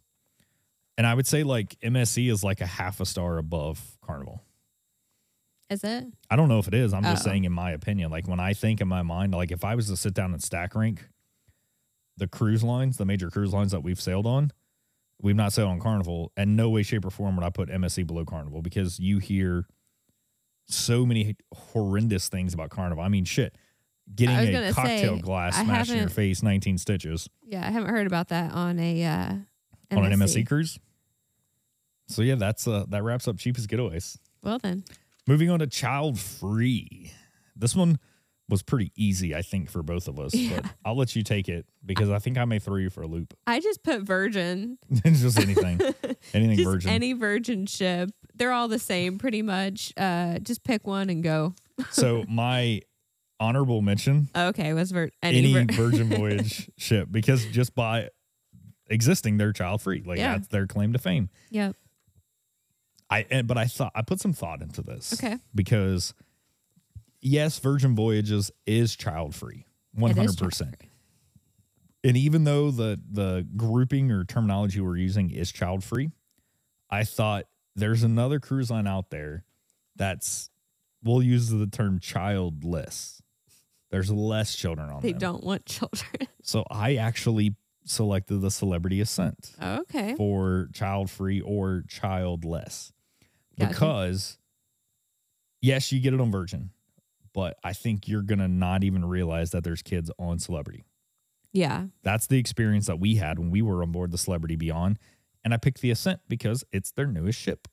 [0.97, 4.43] and I would say like MSC is like a half a star above Carnival.
[5.69, 6.05] is it?
[6.29, 6.93] I don't know if it is.
[6.93, 7.29] I'm just Oh.
[7.29, 8.09] saying in my opinion.
[8.11, 10.41] Like when I think in my mind, like if I was to sit down and
[10.43, 11.07] stack rank
[12.21, 14.51] the cruise lines, the major cruise lines that we've sailed on,
[15.19, 18.05] we've not sailed on Carnival, and no way, shape, or form would I put MSC
[18.05, 19.65] below Carnival because you hear
[20.67, 23.03] so many horrendous things about Carnival.
[23.03, 23.57] I mean, shit.
[24.13, 27.89] Getting a cocktail say, glass I smashed in your face, 19 stitches Yeah, I haven't
[27.89, 29.33] heard about that on a uh,
[29.91, 30.77] on an MSC cruise.
[32.07, 34.17] So yeah, that's uh that wraps up cheapest getaways.
[34.43, 34.83] Well then,
[35.27, 37.13] Moving on to child free.
[37.55, 37.99] This one
[38.51, 40.35] was pretty easy, I think, for both of us.
[40.35, 43.07] But I'll let you take it because I think I may throw you for a
[43.07, 43.33] loop.
[43.47, 44.77] I just put Virgin.
[44.89, 45.79] it's just anything,
[46.33, 46.89] anything just virgin.
[46.91, 48.11] any Virgin ship.
[48.35, 49.93] They're all the same, pretty much.
[49.97, 51.55] Uh, just pick one and go.
[51.89, 52.81] so my
[53.39, 58.09] honorable mention Okay, was ver- any, any ver- Virgin Voyage ship because just by
[58.89, 60.03] existing, they're child free.
[60.05, 60.33] Like Yeah.
[60.33, 61.29] that's their claim to fame.
[61.49, 61.75] Yep.
[63.09, 65.13] I and, but I thought I put some thought into this.
[65.13, 65.37] Okay.
[65.53, 66.13] Because
[67.21, 70.75] yes, Virgin Voyages is child free, one hundred percent.
[72.03, 76.09] And even though the the grouping or terminology we're using is child free,
[76.89, 77.45] I thought
[77.75, 79.43] there's another cruise line out there
[79.95, 80.49] that's
[81.03, 83.21] we'll use the term childless.
[83.91, 85.19] There's less children on They them.
[85.19, 86.09] don't want children.
[86.43, 87.55] So I actually
[87.85, 90.15] selected the Celebrity Ascent okay.
[90.15, 92.91] for child free or childless
[93.59, 93.69] Gotcha.
[93.71, 94.37] because
[95.61, 96.71] yes, you get it on Virgin,
[97.33, 100.85] but I think you're gonna not even realize that there's kids on Celebrity.
[101.53, 101.87] Yeah.
[102.03, 104.97] That's the experience that we had when we were on board the Celebrity Beyond,
[105.43, 107.67] and I picked the Ascent because it's their newest ship.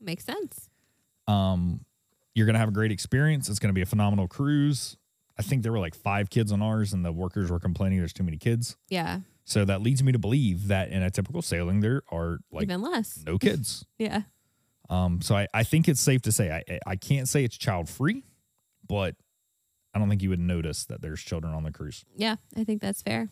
[0.00, 0.68] Makes sense.
[1.26, 1.84] Um,
[2.34, 3.48] you're gonna have a great experience.
[3.48, 4.96] It's gonna be a phenomenal cruise.
[5.38, 8.12] I think there were like five kids on ours, and the workers were complaining there's
[8.12, 8.76] too many kids.
[8.88, 9.20] Yeah.
[9.44, 12.80] So that leads me to believe that in a typical sailing, there are like Even
[12.82, 13.22] less.
[13.26, 13.84] no kids.
[13.98, 14.22] Yeah.
[14.90, 17.88] Um, so I, I think it's safe to say I I can't say it's child
[17.88, 18.22] free,
[18.88, 19.16] but
[19.94, 22.04] I don't think you would notice that there's children on the cruise.
[22.16, 22.36] Yeah.
[22.56, 23.28] I think that's fair.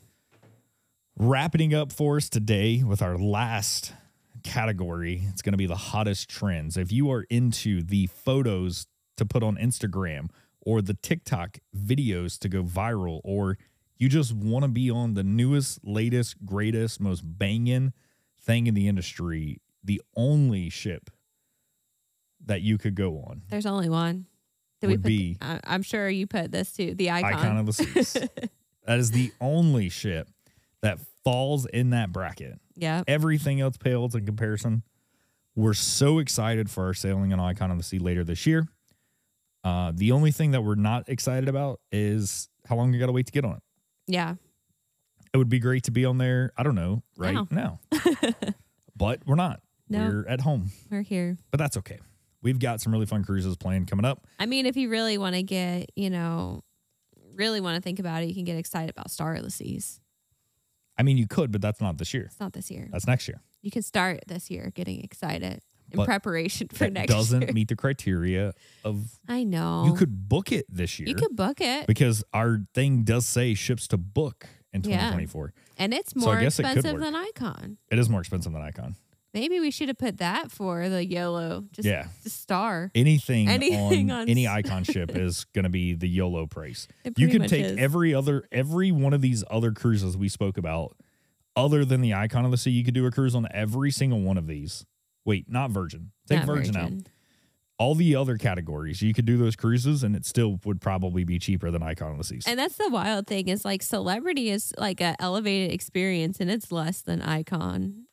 [1.16, 3.92] Wrapping up for us today with our last
[4.42, 6.76] category, it's going to be the hottest trends.
[6.76, 8.86] If you are into the photos
[9.16, 10.30] to put on Instagram
[10.60, 13.58] or the TikTok videos to go viral, or
[13.98, 17.92] you just want to be on the newest, latest, greatest, most banging
[18.40, 21.10] thing in the industry, the only ship
[22.44, 24.26] that you could go on There's only one.
[24.88, 26.94] Did would put, be I'm sure you put this too.
[26.94, 27.34] The icon.
[27.34, 28.12] Icon of the Seas.
[28.86, 30.28] that is the only ship
[30.82, 32.58] that falls in that bracket.
[32.76, 33.02] yeah.
[33.08, 34.82] Everything else pales in comparison.
[35.54, 38.66] We're so excited for our sailing on Icon of the Sea later this year.
[39.64, 43.12] Uh, the only thing that we're not excited about is how long you got to
[43.12, 43.62] wait to get on it.
[44.08, 44.34] Yeah.
[45.32, 46.52] It would be great to be on there.
[46.56, 47.46] I don't know right Now.
[47.50, 47.80] now,
[48.96, 49.60] but we're not.
[49.88, 50.08] No.
[50.08, 51.36] We're at home, We're here.
[51.50, 52.00] but that's okay.
[52.42, 54.26] We've got some really fun cruises planned coming up.
[54.38, 56.62] I mean, if you really want to get, you know,
[57.34, 60.00] really want to think about it, you can get excited about Star Seas.
[60.98, 62.24] I mean, you could, but that's not this year.
[62.24, 62.88] It's not this year.
[62.92, 63.40] That's next year.
[63.62, 67.52] You can start this year getting excited in But preparation for next doesn't year.
[67.52, 68.52] meet the criteria
[68.84, 69.84] of I know.
[69.86, 73.54] you could book it this year You could book it, because our thing does say
[73.54, 74.96] ships to book in Yeah.
[75.12, 75.52] 2024.
[75.78, 77.02] and it's more it could expensive work.
[77.02, 77.78] than Icon.
[77.90, 78.96] It is more expensive than Icon.
[79.34, 81.64] Maybe we should have put that for the YOLO.
[81.72, 82.08] Just Yeah.
[82.22, 82.90] the star.
[82.94, 86.86] Anything, Anything on, on any icon ship is going to be the YOLO price.
[87.16, 87.78] You could take is.
[87.78, 90.96] every other every one of these other cruises we spoke about
[91.56, 92.70] other than the icon of the sea.
[92.70, 94.84] You could do a cruise on every single one of these.
[95.24, 96.10] Wait, not Virgin.
[96.28, 96.92] Take Not Virgin, out.
[97.78, 101.38] All the other categories, you could do those cruises and it still would probably be
[101.38, 102.44] cheaper than Icon of the Seas.
[102.46, 106.70] And that's the wild thing is like celebrity is like a elevated experience and it's
[106.70, 108.04] less than icon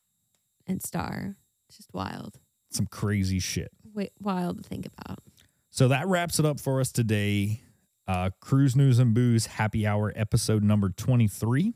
[0.70, 1.36] and star.
[1.68, 2.40] It's just wild.
[2.72, 3.72] Some crazy shit.
[3.94, 5.20] Wait, wild to think about.
[5.72, 7.62] So that wraps it up for us today.
[8.08, 11.74] Uh, Cruise News and Booze Happy Hour episode number 23.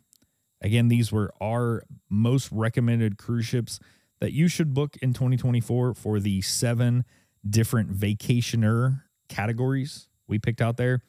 [0.62, 3.80] Again, these were our most recommended cruise ships
[4.20, 7.04] that you should book in 2024 for the seven
[7.48, 11.02] different vacationer categories we picked out there.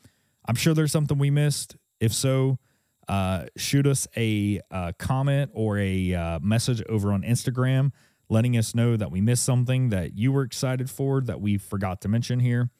[0.46, 1.76] I'm sure there's something we missed.
[2.00, 2.58] If so,
[3.08, 7.92] uh, shoot us a uh, comment or a uh, message over on Instagram
[8.28, 12.00] letting us know that we missed something that you were excited for that we forgot
[12.02, 12.70] to mention here.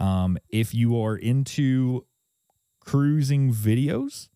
[0.00, 2.06] Um, if you are into
[2.80, 4.28] cruising videos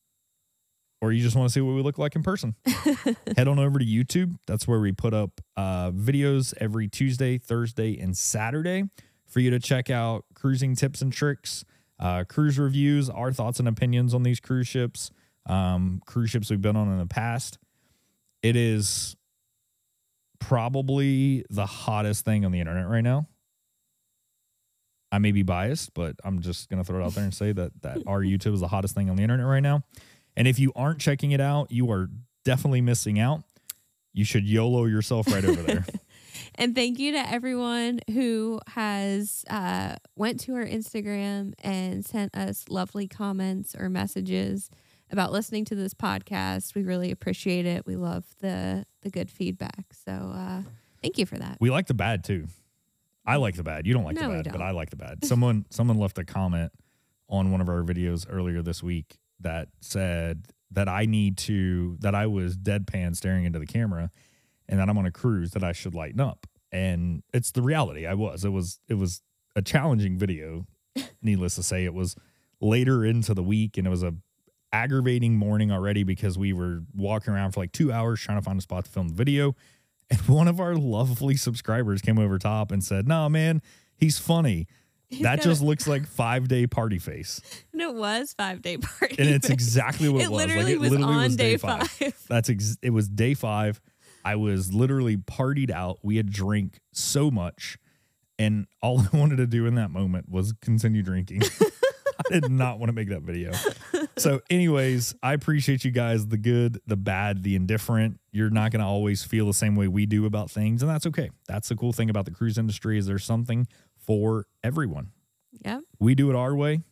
[1.01, 2.55] or you just want to see what we look like in person,
[3.37, 4.37] head on over to YouTube.
[4.47, 8.85] That's where we put up uh, videos every Tuesday, Thursday, and Saturday
[9.27, 11.65] for you to check out cruising tips and tricks,
[12.01, 15.11] uh, cruise reviews, our thoughts and opinions on these cruise ships,
[15.49, 17.59] um, cruise ships we've been on in the past.
[18.43, 19.17] It is
[20.39, 23.27] probably the hottest thing on the internet right now.
[25.11, 27.73] I may be biased, but I'm just gonna throw it out there and say that
[27.83, 29.83] that our YouTube is the hottest thing on the internet right now.
[30.37, 32.11] And if you aren't checking it out, you are
[32.45, 33.43] definitely missing out.
[34.13, 35.85] You should YOLO yourself right over there.
[36.55, 42.65] And thank you to everyone who has uh, went to our Instagram and sent us
[42.69, 44.69] lovely comments or messages
[45.11, 46.75] about listening to this podcast.
[46.75, 47.87] We really appreciate it.
[47.87, 49.87] We love the the good feedback.
[50.05, 50.63] So uh,
[51.03, 51.59] thank you for that.
[51.61, 52.47] We like the bad too.
[53.27, 53.87] I like the bad.
[53.87, 54.63] You don't like No, the bad, but.
[54.63, 55.25] I like the bad.
[55.25, 56.73] Someone someone left a comment
[57.29, 62.15] on one of our videos earlier this week that said that I need to that
[62.15, 64.11] I was deadpan staring into the camera
[64.69, 66.47] and that I'm on a cruise that I should lighten up.
[66.71, 68.07] And it's the reality.
[68.07, 68.45] I was.
[68.45, 69.23] It was it was
[69.57, 70.67] a challenging video.
[71.23, 72.17] Needless to say, it was
[72.61, 74.15] later into the week, and it was a
[74.73, 78.59] aggravating morning already because we were walking around for like two hours trying to find
[78.59, 79.55] a spot to film the video.
[80.11, 83.61] And one of our lovely subscribers came over top and said, "No, man,
[83.95, 84.67] he's funny."
[85.11, 87.43] He's that just a- looks like five day party face,
[87.75, 89.17] And it was five day party.
[89.19, 90.39] and it's exactly what it, it was.
[90.47, 91.91] literally like, it was literally on was day, day five.
[91.91, 92.23] five.
[92.29, 93.83] That's ex- it was day five.
[94.25, 95.99] I was literally partied out.
[96.03, 97.77] We had drank so much,
[98.39, 101.43] and all I wanted to do in that moment was continue drinking.
[101.45, 103.53] I did not want to make that video.
[104.19, 106.27] So, anyways, I appreciate you guys.
[106.27, 108.21] The good, the bad, the indifferent.
[108.33, 111.07] You're not going to always feel the same way we do about things, and that's
[111.07, 111.31] okay.
[111.47, 113.67] That's the cool thing about the cruise industry is there's something
[113.97, 115.13] for everyone.
[115.65, 115.83] Yep.
[115.99, 116.83] We do it our way.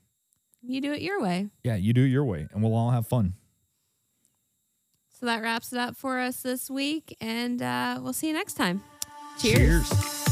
[0.62, 1.48] You do it your way.
[1.62, 3.34] Yeah, you do it your way, and we'll all have fun.
[5.18, 7.16] So that wraps it up for us this week.
[7.20, 8.82] And uh, we'll see you next time.
[9.38, 9.88] Cheers.
[9.88, 10.25] Cheers.